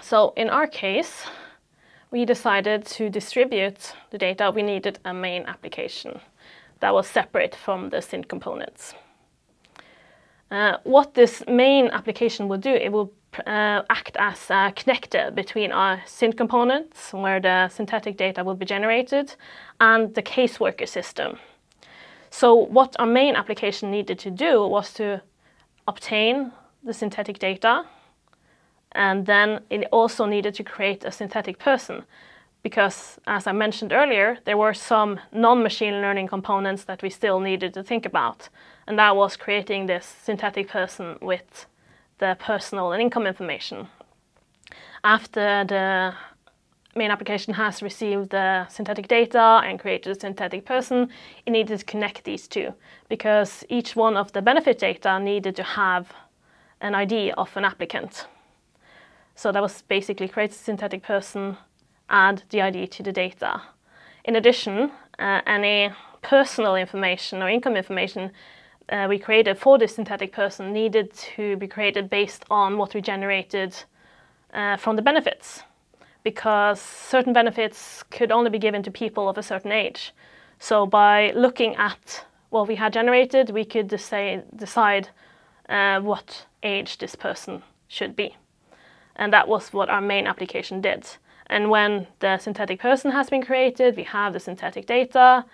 So 0.00 0.34
in 0.36 0.50
our 0.50 0.66
case, 0.66 1.24
we 2.10 2.24
decided 2.24 2.84
to 2.86 3.08
distribute 3.08 3.94
the 4.10 4.18
data. 4.18 4.52
We 4.54 4.62
needed 4.62 4.98
a 5.04 5.14
main 5.14 5.44
application 5.46 6.20
that 6.80 6.92
was 6.92 7.06
separate 7.06 7.54
from 7.54 7.90
the 7.90 7.98
Synth 7.98 8.28
components. 8.28 8.94
Uh, 10.50 10.76
what 10.84 11.14
this 11.14 11.42
main 11.48 11.88
application 11.88 12.46
will 12.48 12.58
do, 12.58 12.70
it 12.70 12.92
will 12.92 13.10
uh, 13.46 13.82
act 13.90 14.16
as 14.18 14.38
a 14.50 14.72
connector 14.76 15.34
between 15.34 15.72
our 15.72 15.96
Synth 16.06 16.36
components, 16.36 17.12
where 17.12 17.40
the 17.40 17.68
synthetic 17.68 18.16
data 18.16 18.44
will 18.44 18.54
be 18.54 18.66
generated, 18.66 19.34
and 19.80 20.14
the 20.14 20.22
caseworker 20.22 20.86
system. 20.86 21.38
So 22.40 22.52
what 22.52 22.96
our 22.98 23.06
main 23.06 23.36
application 23.36 23.92
needed 23.92 24.18
to 24.18 24.30
do 24.30 24.66
was 24.66 24.92
to 24.94 25.22
obtain 25.86 26.50
the 26.82 26.92
synthetic 26.92 27.38
data, 27.38 27.84
and 28.90 29.24
then 29.24 29.60
it 29.70 29.86
also 29.92 30.26
needed 30.26 30.52
to 30.54 30.64
create 30.64 31.04
a 31.04 31.12
synthetic 31.12 31.60
person, 31.60 32.02
because 32.64 33.20
as 33.28 33.46
I 33.46 33.52
mentioned 33.52 33.92
earlier, 33.92 34.38
there 34.46 34.56
were 34.56 34.74
some 34.74 35.20
non-machine 35.30 36.00
learning 36.02 36.26
components 36.26 36.82
that 36.84 37.02
we 37.02 37.08
still 37.10 37.38
needed 37.38 37.72
to 37.74 37.84
think 37.84 38.04
about, 38.04 38.48
and 38.88 38.98
that 38.98 39.14
was 39.14 39.36
creating 39.36 39.86
this 39.86 40.04
synthetic 40.04 40.68
person 40.68 41.18
with 41.22 41.66
the 42.18 42.36
personal 42.40 42.90
and 42.90 43.00
income 43.00 43.28
information. 43.28 43.86
After 45.04 45.64
the 45.64 46.14
main 46.96 47.10
application 47.10 47.54
has 47.54 47.82
received 47.82 48.30
the 48.30 48.66
synthetic 48.68 49.08
data 49.08 49.60
and 49.64 49.78
created 49.78 50.16
a 50.16 50.20
synthetic 50.20 50.64
person, 50.64 51.08
it 51.46 51.50
needed 51.50 51.78
to 51.78 51.84
connect 51.84 52.24
these 52.24 52.48
two 52.48 52.74
because 53.08 53.64
each 53.68 53.96
one 53.96 54.16
of 54.16 54.32
the 54.32 54.42
benefit 54.42 54.78
data 54.78 55.18
needed 55.18 55.56
to 55.56 55.62
have 55.62 56.12
an 56.80 56.94
ID 56.94 57.32
of 57.32 57.56
an 57.56 57.64
applicant. 57.64 58.26
So 59.34 59.50
that 59.52 59.62
was 59.62 59.82
basically 59.82 60.28
create 60.28 60.50
a 60.50 60.54
synthetic 60.54 61.02
person, 61.02 61.56
add 62.08 62.42
the 62.50 62.62
ID 62.62 62.86
to 62.88 63.02
the 63.02 63.12
data. 63.12 63.62
In 64.24 64.36
addition, 64.36 64.90
uh, 65.18 65.40
any 65.46 65.90
personal 66.22 66.76
information 66.76 67.42
or 67.42 67.48
income 67.48 67.76
information 67.76 68.30
uh, 68.90 69.06
we 69.08 69.18
created 69.18 69.58
for 69.58 69.78
this 69.78 69.94
synthetic 69.94 70.32
person 70.32 70.72
needed 70.72 71.12
to 71.14 71.56
be 71.56 71.66
created 71.66 72.10
based 72.10 72.44
on 72.50 72.76
what 72.76 72.94
we 72.94 73.00
generated 73.00 73.74
uh, 74.52 74.76
from 74.76 74.96
the 74.96 75.02
benefits 75.02 75.62
because 76.24 76.80
certain 76.80 77.32
benefits 77.32 78.02
could 78.10 78.32
only 78.32 78.50
be 78.50 78.58
given 78.58 78.82
to 78.82 78.90
people 78.90 79.28
of 79.28 79.38
a 79.38 79.42
certain 79.42 79.70
age. 79.70 80.12
So 80.58 80.86
by 80.86 81.32
looking 81.36 81.76
at 81.76 82.24
what 82.50 82.66
we 82.66 82.76
had 82.76 82.92
generated, 82.92 83.50
we 83.50 83.64
could 83.64 83.88
decide, 83.88 85.08
uh, 85.68 86.00
what 86.00 86.46
age 86.62 86.98
this 86.98 87.14
person 87.14 87.62
should 87.88 88.16
be. 88.16 88.36
And 89.16 89.32
that 89.32 89.46
was 89.46 89.72
what 89.72 89.90
our 89.90 90.00
main 90.00 90.26
application 90.26 90.80
did. 90.80 91.06
And 91.46 91.70
when 91.70 92.06
the 92.20 92.38
synthetic 92.38 92.80
person 92.80 93.10
has 93.10 93.28
been 93.28 93.42
created, 93.42 93.96
we 93.96 94.04
have 94.04 94.32
the 94.32 94.40
synthetic 94.40 94.86
data, 94.86 95.44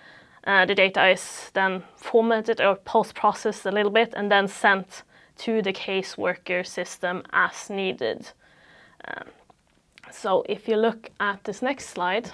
uh, 0.47 0.65
the 0.65 0.75
data 0.75 1.09
is 1.09 1.51
then 1.53 1.83
formatted 1.97 2.61
or 2.61 2.77
post-processed 2.77 3.67
a 3.67 3.71
little 3.71 3.91
bit 3.91 4.15
and 4.17 4.31
then 4.31 4.49
sent 4.49 5.03
to 5.39 5.63
the 5.63 5.73
caseworker 5.73 6.67
system 6.67 7.23
as 7.33 7.69
needed. 7.69 8.29
Um, 9.07 9.25
so 10.13 10.45
if 10.49 10.69
you 10.69 10.77
look 10.77 11.11
at 11.19 11.45
this 11.45 11.63
next 11.63 11.89
slide, 11.89 12.31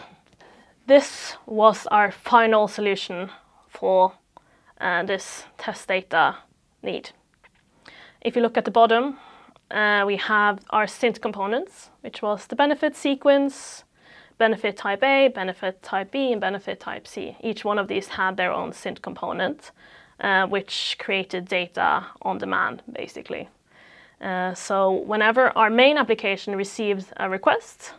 this 0.87 1.37
was 1.47 1.87
our 1.89 2.11
final 2.11 2.69
solution 2.69 3.31
for 3.69 4.13
uh, 4.81 5.03
this 5.03 5.45
test 5.59 5.89
data 5.89 6.37
need. 6.83 7.11
If 8.21 8.37
you 8.37 8.43
look 8.43 8.57
at 8.57 8.65
the 8.65 8.71
bottom, 8.71 9.19
uh, 9.71 10.05
we 10.07 10.17
have 10.17 10.61
our 10.71 10.87
Synth 10.87 11.21
components, 11.21 11.91
which 12.03 12.23
was 12.23 12.47
the 12.47 12.57
benefit 12.57 12.97
sequence, 12.97 13.85
benefit 14.39 14.77
type 14.77 15.03
A, 15.03 15.29
benefit 15.29 15.83
type 15.83 16.11
B, 16.13 16.33
and 16.33 16.41
benefit 16.41 16.81
type 16.81 17.07
C. 17.07 17.37
Each 17.41 17.65
one 17.65 17.79
of 17.79 17.89
these 17.89 18.09
had 18.09 18.37
their 18.37 18.53
own 18.53 18.71
Synth 18.71 19.03
component, 19.03 19.73
uh, 20.21 20.47
which 20.47 20.97
created 20.99 21.49
data 21.49 22.07
on 22.23 22.39
demand, 22.39 22.83
basically. 22.91 23.49
Uh, 24.21 24.55
so 24.55 24.93
whenever 24.93 25.57
our 25.57 25.71
main 25.71 25.99
application 25.99 26.57
received 26.57 27.13
a 27.19 27.29
request, 27.29 27.93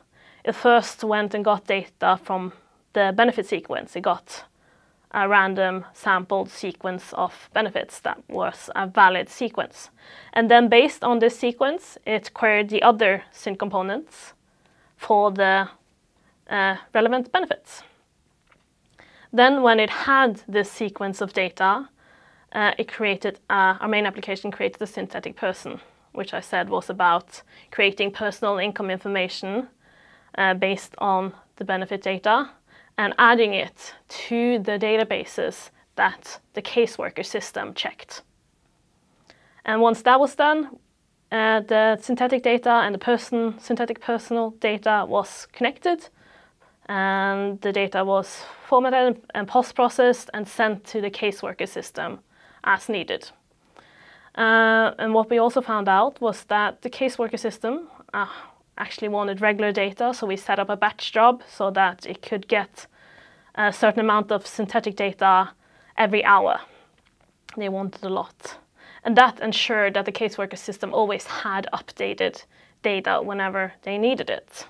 it 0.43 0.53
first 0.53 1.03
went 1.03 1.33
and 1.33 1.45
got 1.45 1.67
data 1.67 2.19
from 2.23 2.53
the 2.93 3.13
benefit 3.15 3.45
sequence. 3.45 3.95
It 3.95 4.01
got 4.01 4.45
a 5.11 5.27
random 5.27 5.85
sampled 5.93 6.49
sequence 6.49 7.13
of 7.13 7.49
benefits 7.53 7.99
that 7.99 8.17
was 8.27 8.69
a 8.75 8.87
valid 8.87 9.29
sequence. 9.29 9.89
And 10.33 10.49
then 10.49 10.67
based 10.69 11.03
on 11.03 11.19
this 11.19 11.37
sequence, 11.37 11.97
it 12.05 12.33
queried 12.33 12.69
the 12.69 12.81
other 12.81 13.23
Synth 13.33 13.59
components 13.59 14.33
for 14.97 15.31
the 15.31 15.69
uh, 16.49 16.75
relevant 16.93 17.31
benefits. 17.31 17.83
Then 19.31 19.61
when 19.61 19.79
it 19.79 19.89
had 19.89 20.41
this 20.47 20.71
sequence 20.71 21.21
of 21.21 21.33
data, 21.33 21.89
uh, 22.53 22.71
it 22.77 22.87
created, 22.87 23.39
uh, 23.49 23.75
our 23.79 23.87
main 23.87 24.05
application 24.05 24.51
created 24.51 24.81
a 24.81 24.87
synthetic 24.87 25.35
person, 25.35 25.79
which 26.13 26.33
I 26.33 26.41
said 26.41 26.69
was 26.69 26.89
about 26.89 27.41
creating 27.71 28.11
personal 28.11 28.57
income 28.57 28.89
information 28.89 29.67
uh, 30.37 30.53
based 30.53 30.95
on 30.97 31.33
the 31.57 31.65
benefit 31.65 32.01
data 32.01 32.49
and 32.97 33.13
adding 33.17 33.53
it 33.53 33.93
to 34.07 34.59
the 34.59 34.79
databases 34.79 35.69
that 35.95 36.39
the 36.53 36.61
caseworker 36.61 37.25
system 37.25 37.73
checked. 37.73 38.21
And 39.65 39.81
once 39.81 40.01
that 40.03 40.19
was 40.19 40.35
done, 40.35 40.77
uh, 41.31 41.59
the 41.61 41.97
synthetic 42.01 42.43
data 42.43 42.69
and 42.69 42.95
the 42.95 42.99
person, 42.99 43.59
synthetic 43.59 43.99
personal 43.99 44.51
data 44.51 45.05
was 45.07 45.47
connected 45.51 46.09
and 46.87 47.59
the 47.61 47.73
data 47.73 48.05
was 48.05 48.43
formatted 48.65 49.21
and 49.35 49.47
post-processed 49.47 50.29
and 50.33 50.47
sent 50.47 50.85
to 50.85 51.01
the 51.01 51.11
caseworker 51.11 51.67
system 51.67 52.19
as 52.63 52.87
needed. 52.87 53.29
Uh, 54.37 54.93
and 54.99 55.15
what 55.15 55.31
we 55.31 55.39
also 55.39 55.61
found 55.61 55.89
out 55.89 56.21
was 56.21 56.43
that 56.43 56.83
the 56.83 56.89
caseworker 56.89 57.39
system 57.39 57.87
uh, 58.13 58.27
actually 58.77 59.07
wanted 59.07 59.41
regular 59.41 59.71
data, 59.71 60.13
so 60.13 60.27
we 60.27 60.37
set 60.37 60.59
up 60.59 60.69
a 60.69 60.77
batch 60.77 61.11
job 61.11 61.41
so 61.49 61.71
that 61.71 62.05
it 62.05 62.21
could 62.21 62.47
get 62.47 62.85
a 63.55 63.73
certain 63.73 64.01
amount 64.01 64.31
of 64.31 64.45
synthetic 64.45 64.95
data 64.95 65.49
every 65.97 66.23
hour. 66.23 66.59
They 67.57 67.69
wanted 67.69 68.03
a 68.03 68.09
lot. 68.09 68.59
And 69.03 69.17
that 69.17 69.39
ensured 69.39 69.95
that 69.95 70.05
the 70.05 70.11
caseworker 70.11 70.57
system 70.57 70.93
always 70.93 71.25
had 71.25 71.67
updated 71.73 72.43
data 72.83 73.19
whenever 73.23 73.73
they 73.81 73.97
needed 73.97 74.29
it. 74.29 74.67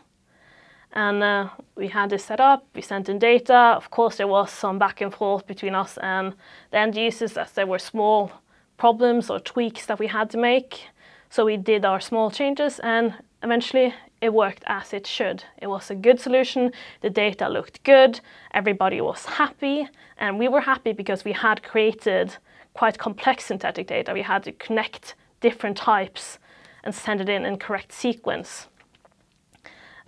And 0.94 1.22
uh, 1.22 1.50
we 1.76 1.90
had 1.90 2.10
this 2.10 2.24
set 2.24 2.40
up, 2.40 2.66
we 2.74 2.82
sent 2.82 3.10
in 3.10 3.20
data. 3.20 3.74
Of 3.76 3.90
course, 3.90 4.16
there 4.16 4.28
was 4.28 4.50
some 4.50 4.80
back 4.80 5.02
and 5.02 5.14
forth 5.14 5.46
between 5.46 5.76
us 5.76 5.98
and 5.98 6.34
the 6.72 6.78
end 6.78 6.96
users 6.96 7.36
as 7.36 7.52
they 7.52 7.66
were 7.66 7.80
small 7.80 8.32
problems 8.78 9.30
or 9.30 9.40
tweaks 9.40 9.86
that 9.86 10.00
we 10.00 10.08
had 10.08 10.30
to 10.30 10.38
make. 10.38 10.88
So 11.30 11.46
we 11.46 11.58
did 11.58 11.84
our 11.84 12.00
small 12.00 12.32
changes 12.32 12.80
and 12.80 13.14
eventually 13.44 13.94
it 14.22 14.34
worked 14.34 14.64
as 14.66 14.94
it 14.94 15.06
should. 15.06 15.44
It 15.62 15.68
was 15.68 15.92
a 15.92 15.96
good 15.96 16.20
solution, 16.20 16.72
the 17.02 17.10
data 17.10 17.50
looked 17.50 17.84
good, 17.84 18.20
everybody 18.52 19.02
was 19.02 19.26
happy, 19.26 19.88
and 20.18 20.40
we 20.40 20.48
were 20.48 20.62
happy 20.62 20.94
because 20.94 21.24
we 21.24 21.34
had 21.34 21.62
created 21.62 22.36
quite 22.74 22.98
complex 22.98 23.46
synthetic 23.46 23.88
data. 23.88 24.14
We 24.14 24.24
had 24.24 24.44
to 24.44 24.52
connect 24.54 25.16
different 25.42 25.78
types 25.78 26.40
and 26.84 26.94
send 26.96 27.22
it 27.22 27.30
in 27.30 27.46
in 27.46 27.58
correct 27.58 27.92
sequence. 27.92 28.68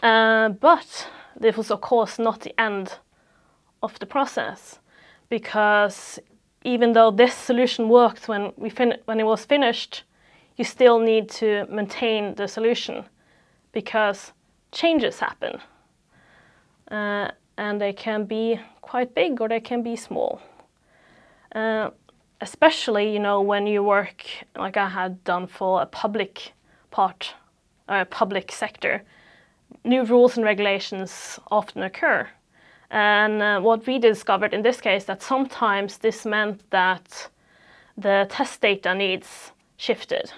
Uh, 0.01 0.49
but 0.49 1.07
this 1.39 1.57
was 1.57 1.71
of 1.71 1.81
course 1.81 2.17
not 2.17 2.39
the 2.41 2.59
end 2.59 2.97
of 3.83 3.99
the 3.99 4.05
process 4.05 4.79
because 5.29 6.19
even 6.63 6.93
though 6.93 7.11
this 7.11 7.33
solution 7.33 7.89
worked 7.89 8.27
when, 8.27 8.51
we 8.57 8.69
when 9.05 9.19
it 9.19 9.25
was 9.25 9.45
finished, 9.45 10.03
you 10.57 10.65
still 10.65 10.99
need 10.99 11.29
to 11.29 11.65
maintain 11.69 12.35
the 12.35 12.47
solution 12.47 13.05
because 13.71 14.33
changes 14.71 15.19
happen. 15.19 15.59
Uh, 16.91 17.29
and 17.57 17.79
they 17.79 17.93
can 17.93 18.25
be 18.25 18.59
quite 18.81 19.13
big 19.13 19.39
or 19.41 19.47
they 19.47 19.59
can 19.59 19.83
be 19.83 19.95
small. 19.95 20.41
Uh, 21.53 21.89
especially, 22.41 23.11
you 23.13 23.19
know, 23.19 23.41
when 23.41 23.67
you 23.67 23.83
work 23.83 24.25
like 24.57 24.77
I 24.77 24.89
had 24.89 25.23
done 25.23 25.47
for 25.47 25.81
a 25.81 25.85
public 25.85 26.53
part, 26.91 27.35
or 27.87 28.01
a 28.01 28.05
public 28.05 28.51
sector, 28.51 29.03
new 29.83 30.03
rules 30.03 30.37
and 30.37 30.45
regulations 30.45 31.39
often 31.51 31.83
occur. 31.83 32.27
And 32.91 33.41
uh, 33.41 33.59
what 33.61 33.85
we 33.85 33.99
discovered 33.99 34.53
in 34.53 34.63
this 34.63 34.81
case 34.81 35.05
that 35.05 35.21
sometimes 35.21 35.97
this 35.97 36.25
meant 36.25 36.69
that 36.71 37.29
the 37.97 38.25
test 38.29 38.61
data 38.61 38.95
needs 38.95 39.51
shifted. 39.77 40.31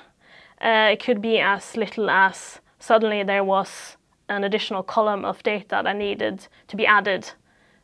Uh, 0.60 0.90
it 0.92 1.04
could 1.04 1.22
be 1.22 1.40
as 1.40 1.78
little 1.78 2.10
as 2.10 2.60
suddenly 2.80 3.24
there 3.24 3.44
was 3.44 3.98
an 4.30 4.44
additional 4.44 4.84
column 4.84 5.26
of 5.26 5.44
data 5.44 5.82
that 5.84 5.96
needed 5.96 6.48
to 6.68 6.76
be 6.76 6.86
added 6.86 7.32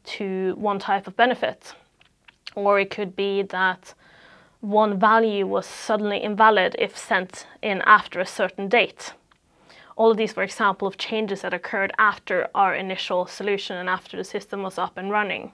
to 0.04 0.56
one 0.58 0.80
type 0.80 1.08
of 1.08 1.16
benefit. 1.16 1.74
Or 2.56 2.80
it 2.80 2.90
could 2.90 3.16
be 3.16 3.44
that 3.44 3.94
one 4.62 5.00
value 5.00 5.46
was 5.46 5.66
suddenly 5.66 6.24
invalid 6.24 6.76
if 6.80 6.98
sent 6.98 7.46
in 7.62 7.82
after 7.86 8.20
a 8.20 8.26
certain 8.26 8.68
date. 8.68 9.14
All 9.98 10.12
of 10.12 10.18
these 10.18 10.36
were 10.36 10.44
examples 10.44 10.94
of 10.94 10.98
changes 11.00 11.42
that 11.42 11.56
occurred 11.56 11.92
after 11.98 12.48
our 12.54 12.76
initial 12.76 13.26
solution 13.26 13.78
and 13.78 13.90
after 13.90 14.16
the 14.16 14.24
system 14.24 14.62
was 14.62 14.78
up 14.78 14.96
and 14.96 15.10
running. 15.10 15.52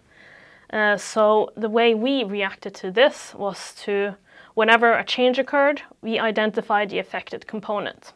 Uh, 0.71 0.97
so 0.97 1.49
the 1.55 1.69
way 1.69 1.95
we 1.95 2.25
reacted 2.25 2.75
to 2.75 2.91
this 2.91 3.33
was 3.35 3.73
to, 3.83 4.15
whenever 4.53 4.91
a 4.91 5.05
change 5.05 5.39
occurred, 5.39 5.81
we 6.01 6.19
identified 6.19 6.89
the 6.89 6.99
affected 6.99 7.47
component. 7.47 8.11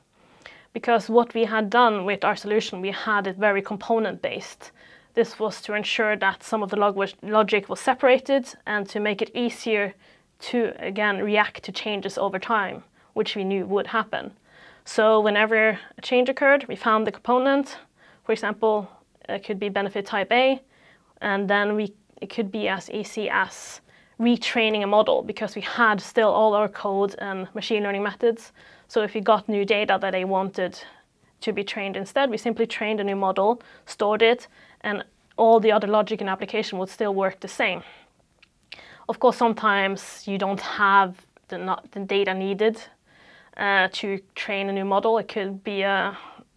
Because 0.74 1.10
what 1.10 1.34
we 1.34 1.46
had 1.46 1.70
done 1.70 2.04
with 2.04 2.26
our 2.26 2.36
solution, 2.36 2.82
we 2.82 2.92
had 2.92 3.26
it 3.26 3.38
very 3.38 3.62
component-based. 3.62 4.72
This 5.14 5.40
was 5.40 5.62
to 5.62 5.76
ensure 5.76 6.18
that 6.18 6.44
some 6.44 6.62
of 6.62 6.70
the 6.70 6.76
log 6.76 6.98
logic 7.24 7.70
was 7.70 7.80
separated 7.80 8.54
and 8.66 8.88
to 8.90 9.00
make 9.00 9.22
it 9.22 9.32
easier 9.34 9.94
to, 10.40 10.74
again, 10.78 11.24
react 11.24 11.64
to 11.64 11.72
changes 11.72 12.18
over 12.18 12.38
time, 12.38 12.84
which 13.14 13.36
we 13.36 13.46
knew 13.46 13.66
would 13.66 13.88
happen. 13.88 14.32
So 14.88 15.20
whenever 15.20 15.78
a 15.98 16.02
change 16.02 16.30
occurred, 16.30 16.66
we 16.70 16.78
found 16.78 17.06
the 17.06 17.12
component. 17.12 17.78
For 18.24 18.32
example, 18.32 18.90
it 19.28 19.44
could 19.44 19.60
be 19.60 19.68
benefit 19.68 20.06
type 20.06 20.32
A, 20.32 20.62
and 21.20 21.50
then 21.50 21.76
we, 21.76 21.94
it 22.22 22.30
could 22.30 22.54
be 22.54 22.70
as 22.70 22.90
easy 22.90 23.30
as 23.30 23.82
retraining 24.18 24.84
a 24.84 24.88
model 24.88 25.24
because 25.24 25.56
we 25.56 25.62
had 25.62 26.00
still 26.00 26.30
all 26.30 26.54
our 26.54 26.70
code 26.70 27.16
and 27.20 27.54
machine 27.54 27.84
learning 27.84 28.02
methods. 28.02 28.54
So 28.88 29.04
if 29.04 29.14
we 29.14 29.20
got 29.20 29.50
new 29.50 29.66
data 29.66 29.98
that 30.00 30.12
they 30.12 30.24
wanted 30.24 30.80
to 31.42 31.52
be 31.52 31.66
trained 31.66 31.98
instead, 31.98 32.30
we 32.30 32.38
simply 32.38 32.66
trained 32.66 33.02
a 33.02 33.04
new 33.04 33.18
model, 33.18 33.62
stored 33.86 34.22
it, 34.22 34.48
and 34.82 35.04
all 35.36 35.60
the 35.60 35.72
other 35.74 35.88
logic 35.88 36.22
and 36.22 36.30
application 36.30 36.80
would 36.80 36.90
still 36.90 37.14
work 37.14 37.42
the 37.42 37.50
same. 37.50 37.84
Of 39.10 39.20
course, 39.20 39.36
sometimes 39.36 40.26
you 40.26 40.38
don't 40.38 40.62
have 40.62 41.28
the, 41.50 41.58
not, 41.58 41.92
the 41.92 42.00
data 42.00 42.34
needed 42.34 42.82
uh, 43.58 43.90
to 43.92 44.20
train 44.36 44.70
a 44.70 44.74
new 44.74 44.86
model. 44.86 45.18
It 45.18 45.28
could 45.28 45.64
be 45.64 45.84
uh, 45.84 46.14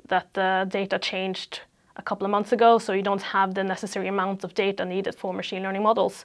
that 0.08 0.32
the 0.34 0.66
data 0.68 0.98
changed 0.98 1.60
a 1.96 2.02
couple 2.02 2.24
of 2.24 2.30
months 2.30 2.52
ago, 2.52 2.78
so 2.78 2.92
you 2.92 3.02
don't 3.02 3.22
have 3.22 3.54
the 3.54 3.64
necessary 3.64 4.08
amount 4.08 4.44
of 4.44 4.54
data 4.54 4.84
needed 4.84 5.14
for 5.14 5.34
machine 5.34 5.62
learning 5.62 5.82
models. 5.82 6.24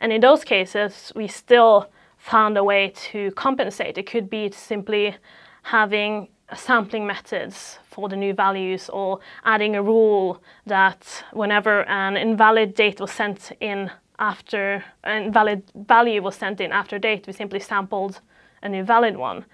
And 0.00 0.12
in 0.12 0.20
those 0.20 0.44
cases, 0.44 1.12
we 1.16 1.26
still 1.28 1.88
found 2.16 2.56
a 2.56 2.64
way 2.64 2.92
to 3.10 3.30
compensate. 3.32 3.98
It 3.98 4.06
could 4.10 4.28
be 4.28 4.50
simply 4.50 5.16
having 5.62 6.28
sampling 6.56 7.06
methods 7.06 7.78
for 7.84 8.08
the 8.08 8.16
new 8.16 8.32
values 8.32 8.88
or 8.88 9.20
adding 9.44 9.76
a 9.76 9.82
rule 9.82 10.42
that 10.66 11.24
whenever 11.32 11.84
an 11.88 12.16
invalid 12.16 12.74
date 12.74 13.00
was 13.00 13.10
sent 13.10 13.52
in 13.60 13.90
after 14.18 14.82
an 15.04 15.24
invalid 15.24 15.62
value 15.74 16.22
was 16.22 16.34
sent 16.34 16.60
in 16.60 16.72
after 16.72 16.98
date, 16.98 17.26
we 17.26 17.32
simply 17.32 17.60
sampled 17.60 18.20
a 18.62 18.68
new 18.68 18.82
valid 18.82 19.16
one. 19.16 19.44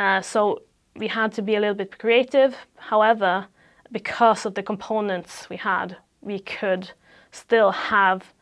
Uh, 0.00 0.22
so 0.22 0.62
we 0.96 1.08
had 1.08 1.30
to 1.30 1.42
be 1.42 1.56
a 1.56 1.60
little 1.60 1.74
bit 1.74 1.98
creative. 1.98 2.56
However, 2.76 3.46
because 3.92 4.46
of 4.46 4.54
the 4.54 4.62
components 4.62 5.50
we 5.50 5.56
had, 5.56 5.98
we 6.22 6.38
could 6.38 6.92
still 7.32 7.70
have 7.70 8.32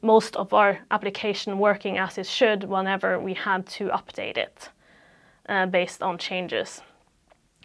most 0.00 0.36
of 0.36 0.54
our 0.54 0.78
application 0.92 1.58
working 1.58 1.98
as 1.98 2.18
it 2.18 2.26
should 2.26 2.62
whenever 2.62 3.18
we 3.18 3.34
had 3.34 3.66
to 3.66 3.88
update 3.88 4.36
it 4.36 4.68
uh, 5.48 5.66
based 5.66 6.04
on 6.04 6.18
changes. 6.18 6.82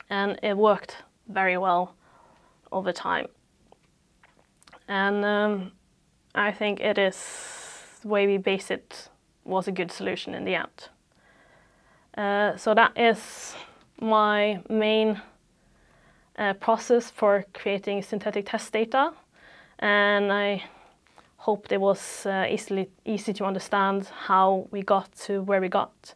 And 0.09 0.39
it 0.41 0.57
worked 0.57 1.03
very 1.27 1.59
well 1.59 1.93
over 2.71 2.91
time. 2.91 3.27
And 4.87 5.23
um, 5.23 5.71
I 6.33 6.51
think 6.51 6.79
it 6.79 6.97
is 6.97 7.17
the 8.01 8.07
way 8.07 8.25
we 8.25 8.37
base 8.37 8.71
it 8.71 9.09
was 9.45 9.67
a 9.67 9.71
good 9.71 9.91
solution 9.91 10.33
in 10.33 10.43
the 10.43 10.55
end. 10.55 10.89
Uh, 12.17 12.55
so 12.57 12.73
that 12.73 12.91
is 12.95 13.55
my 13.99 14.61
main 14.69 15.21
uh, 16.37 16.53
process 16.53 17.09
for 17.09 17.45
creating 17.53 18.01
synthetic 18.01 18.45
test 18.47 18.71
data. 18.73 19.13
And 19.79 20.31
I 20.31 20.63
hoped 21.37 21.71
it 21.71 21.81
was 21.81 22.25
uh, 22.25 22.45
easily 22.49 22.89
easy 23.05 23.33
to 23.33 23.45
understand 23.45 24.07
how 24.27 24.67
we 24.71 24.81
got 24.81 25.11
to 25.25 25.41
where 25.41 25.61
we 25.61 25.69
got. 25.69 26.13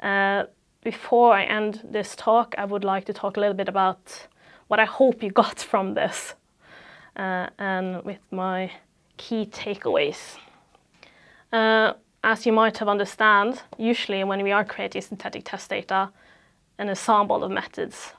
Uh, 0.00 0.44
before 0.82 1.32
I 1.34 1.44
end 1.44 1.80
this 1.84 2.16
talk, 2.16 2.54
I 2.58 2.64
would 2.64 2.84
like 2.84 3.04
to 3.06 3.12
talk 3.12 3.36
a 3.36 3.40
little 3.40 3.54
bit 3.54 3.68
about 3.68 4.28
what 4.68 4.80
I 4.80 4.84
hope 4.84 5.22
you 5.22 5.30
got 5.30 5.58
from 5.70 5.94
this 5.94 6.34
uh, 7.16 7.48
and 7.58 8.04
with 8.04 8.20
my 8.30 8.70
key 9.16 9.46
takeaways. 9.46 10.38
As 12.22 12.44
you 12.44 12.52
might 12.52 12.76
have 12.78 12.88
understand, 12.88 13.62
usually 13.78 14.24
when 14.24 14.42
we 14.42 14.52
are 14.52 14.64
creating 14.64 15.00
synthetic 15.00 15.44
test 15.44 15.70
data, 15.70 16.10
an 16.78 16.90
ensemble 16.90 17.42
of 17.42 17.50
methods 17.50 18.12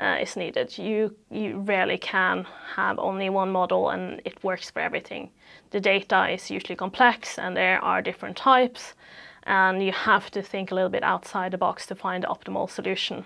uh, 0.00 0.16
is 0.20 0.34
needed. 0.34 0.76
You, 0.76 1.14
you 1.30 1.58
rarely 1.60 1.96
can 1.96 2.44
have 2.74 2.98
only 2.98 3.30
one 3.30 3.52
model 3.52 3.90
and 3.90 4.20
it 4.24 4.42
works 4.42 4.70
for 4.70 4.80
everything. 4.80 5.30
The 5.70 5.78
data 5.78 6.28
is 6.28 6.50
usually 6.50 6.74
complex 6.74 7.38
and 7.38 7.56
there 7.56 7.78
are 7.84 8.02
different 8.02 8.36
types 8.36 8.94
and 9.44 9.80
you 9.80 9.92
have 9.92 10.32
to 10.32 10.42
think 10.42 10.72
a 10.72 10.74
little 10.74 10.90
bit 10.90 11.04
outside 11.04 11.52
the 11.52 11.58
box 11.58 11.86
to 11.86 11.94
find 11.94 12.24
the 12.24 12.28
optimal 12.28 12.68
solution. 12.68 13.24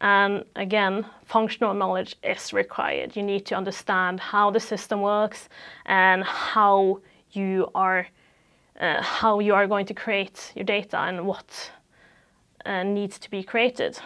And 0.00 0.44
again, 0.56 1.04
functional 1.26 1.74
knowledge 1.74 2.16
is 2.22 2.54
required. 2.54 3.16
You 3.16 3.22
need 3.22 3.44
to 3.46 3.54
understand 3.54 4.18
how 4.18 4.50
the 4.50 4.60
system 4.60 5.02
works 5.02 5.50
and 5.84 6.24
how 6.24 7.00
you 7.32 7.70
are 7.74 8.06
uh, 8.80 9.02
how 9.02 9.38
you 9.38 9.54
are 9.54 9.66
going 9.66 9.86
to 9.86 9.94
create 9.94 10.52
your 10.56 10.64
data 10.64 10.98
and 10.98 11.26
what 11.26 11.70
uh, 12.64 12.82
needs 12.82 13.18
to 13.18 13.30
be 13.30 13.42
created. 13.42 13.98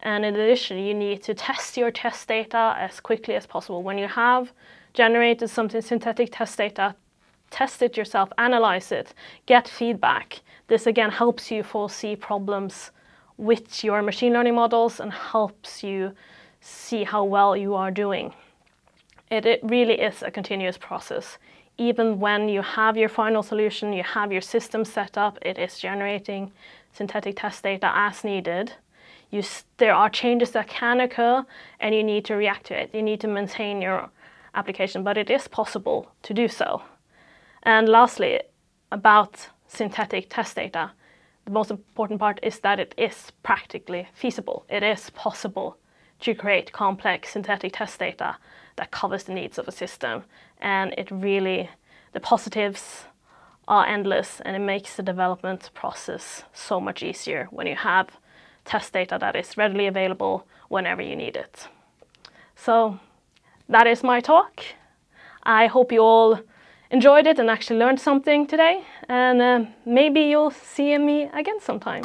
And 0.00 0.24
in 0.24 0.34
addition, 0.34 0.78
you 0.78 0.92
need 0.92 1.22
to 1.22 1.34
test 1.34 1.76
your 1.76 1.90
test 1.90 2.28
data 2.28 2.76
as 2.78 3.00
quickly 3.00 3.34
as 3.34 3.46
possible. 3.46 3.82
When 3.82 3.96
you 3.96 4.08
have 4.08 4.52
generated 4.92 5.48
something 5.50 5.80
synthetic 5.80 6.30
test 6.32 6.58
data, 6.58 6.94
test 7.50 7.80
it 7.82 7.96
yourself, 7.96 8.30
analyze 8.38 8.92
it, 8.92 9.14
get 9.46 9.68
feedback. 9.68 10.40
This 10.68 10.86
again 10.86 11.10
helps 11.10 11.50
you 11.50 11.62
foresee 11.62 12.16
problems 12.16 12.90
with 13.36 13.84
your 13.84 14.02
machine 14.02 14.32
learning 14.32 14.54
models 14.54 15.00
and 15.00 15.12
helps 15.12 15.82
you 15.82 16.12
see 16.60 17.04
how 17.04 17.24
well 17.24 17.56
you 17.56 17.74
are 17.74 17.90
doing. 17.90 18.32
It, 19.30 19.46
it 19.46 19.60
really 19.62 20.00
is 20.00 20.22
a 20.22 20.30
continuous 20.30 20.78
process. 20.78 21.38
Even 21.78 22.18
when 22.20 22.48
you 22.48 22.62
have 22.62 22.96
your 22.96 23.08
final 23.08 23.42
solution, 23.42 23.92
you 23.92 24.02
have 24.02 24.32
your 24.32 24.40
system 24.40 24.84
set 24.84 25.18
up, 25.18 25.38
it 25.42 25.58
is 25.58 25.78
generating 25.78 26.52
synthetic 26.92 27.36
test 27.36 27.62
data 27.62 27.92
as 27.94 28.24
needed. 28.24 28.72
You, 29.30 29.42
there 29.76 29.94
are 29.94 30.08
changes 30.08 30.52
that 30.52 30.68
can 30.68 31.00
occur 31.00 31.44
and 31.80 31.94
you 31.94 32.02
need 32.02 32.24
to 32.26 32.34
react 32.36 32.66
to 32.66 32.80
it. 32.80 32.94
You 32.94 33.02
need 33.02 33.20
to 33.20 33.28
maintain 33.28 33.82
your 33.82 34.08
application, 34.54 35.02
but 35.04 35.18
it 35.18 35.28
is 35.28 35.48
possible 35.48 36.10
to 36.22 36.32
do 36.32 36.48
so. 36.48 36.82
And 37.62 37.88
lastly, 37.88 38.40
about 38.90 39.48
synthetic 39.66 40.30
test 40.30 40.56
data, 40.56 40.92
the 41.44 41.50
most 41.50 41.70
important 41.70 42.20
part 42.20 42.40
is 42.42 42.60
that 42.60 42.80
it 42.80 42.94
is 42.96 43.32
practically 43.42 44.08
feasible. 44.14 44.64
It 44.70 44.82
is 44.82 45.10
possible 45.10 45.76
to 46.20 46.34
create 46.34 46.72
complex 46.72 47.32
synthetic 47.32 47.74
test 47.74 47.98
data 47.98 48.36
that 48.76 48.90
covers 48.90 49.24
the 49.24 49.34
needs 49.34 49.58
of 49.58 49.68
a 49.68 49.72
system. 49.72 50.24
And 50.60 50.94
it 50.96 51.10
really, 51.10 51.70
the 52.12 52.20
positives 52.20 53.04
are 53.68 53.86
endless 53.86 54.40
and 54.44 54.54
it 54.54 54.60
makes 54.60 54.96
the 54.96 55.02
development 55.02 55.70
process 55.74 56.44
so 56.52 56.80
much 56.80 57.02
easier 57.02 57.48
when 57.50 57.66
you 57.66 57.74
have 57.74 58.08
test 58.64 58.92
data 58.92 59.18
that 59.20 59.34
is 59.36 59.56
readily 59.56 59.86
available 59.86 60.46
whenever 60.68 61.02
you 61.02 61.16
need 61.16 61.36
it. 61.36 61.68
So 62.54 62.98
that 63.68 63.86
is 63.86 64.02
my 64.02 64.20
talk. 64.20 64.62
I 65.42 65.66
hope 65.66 65.92
you 65.92 66.00
all 66.00 66.40
enjoyed 66.90 67.26
it 67.26 67.38
and 67.38 67.50
actually 67.50 67.78
learned 67.78 68.00
something 68.00 68.46
today. 68.46 68.84
And 69.08 69.42
uh, 69.42 69.64
maybe 69.84 70.20
you'll 70.20 70.50
see 70.50 70.96
me 70.98 71.30
again 71.32 71.60
sometime. 71.60 72.04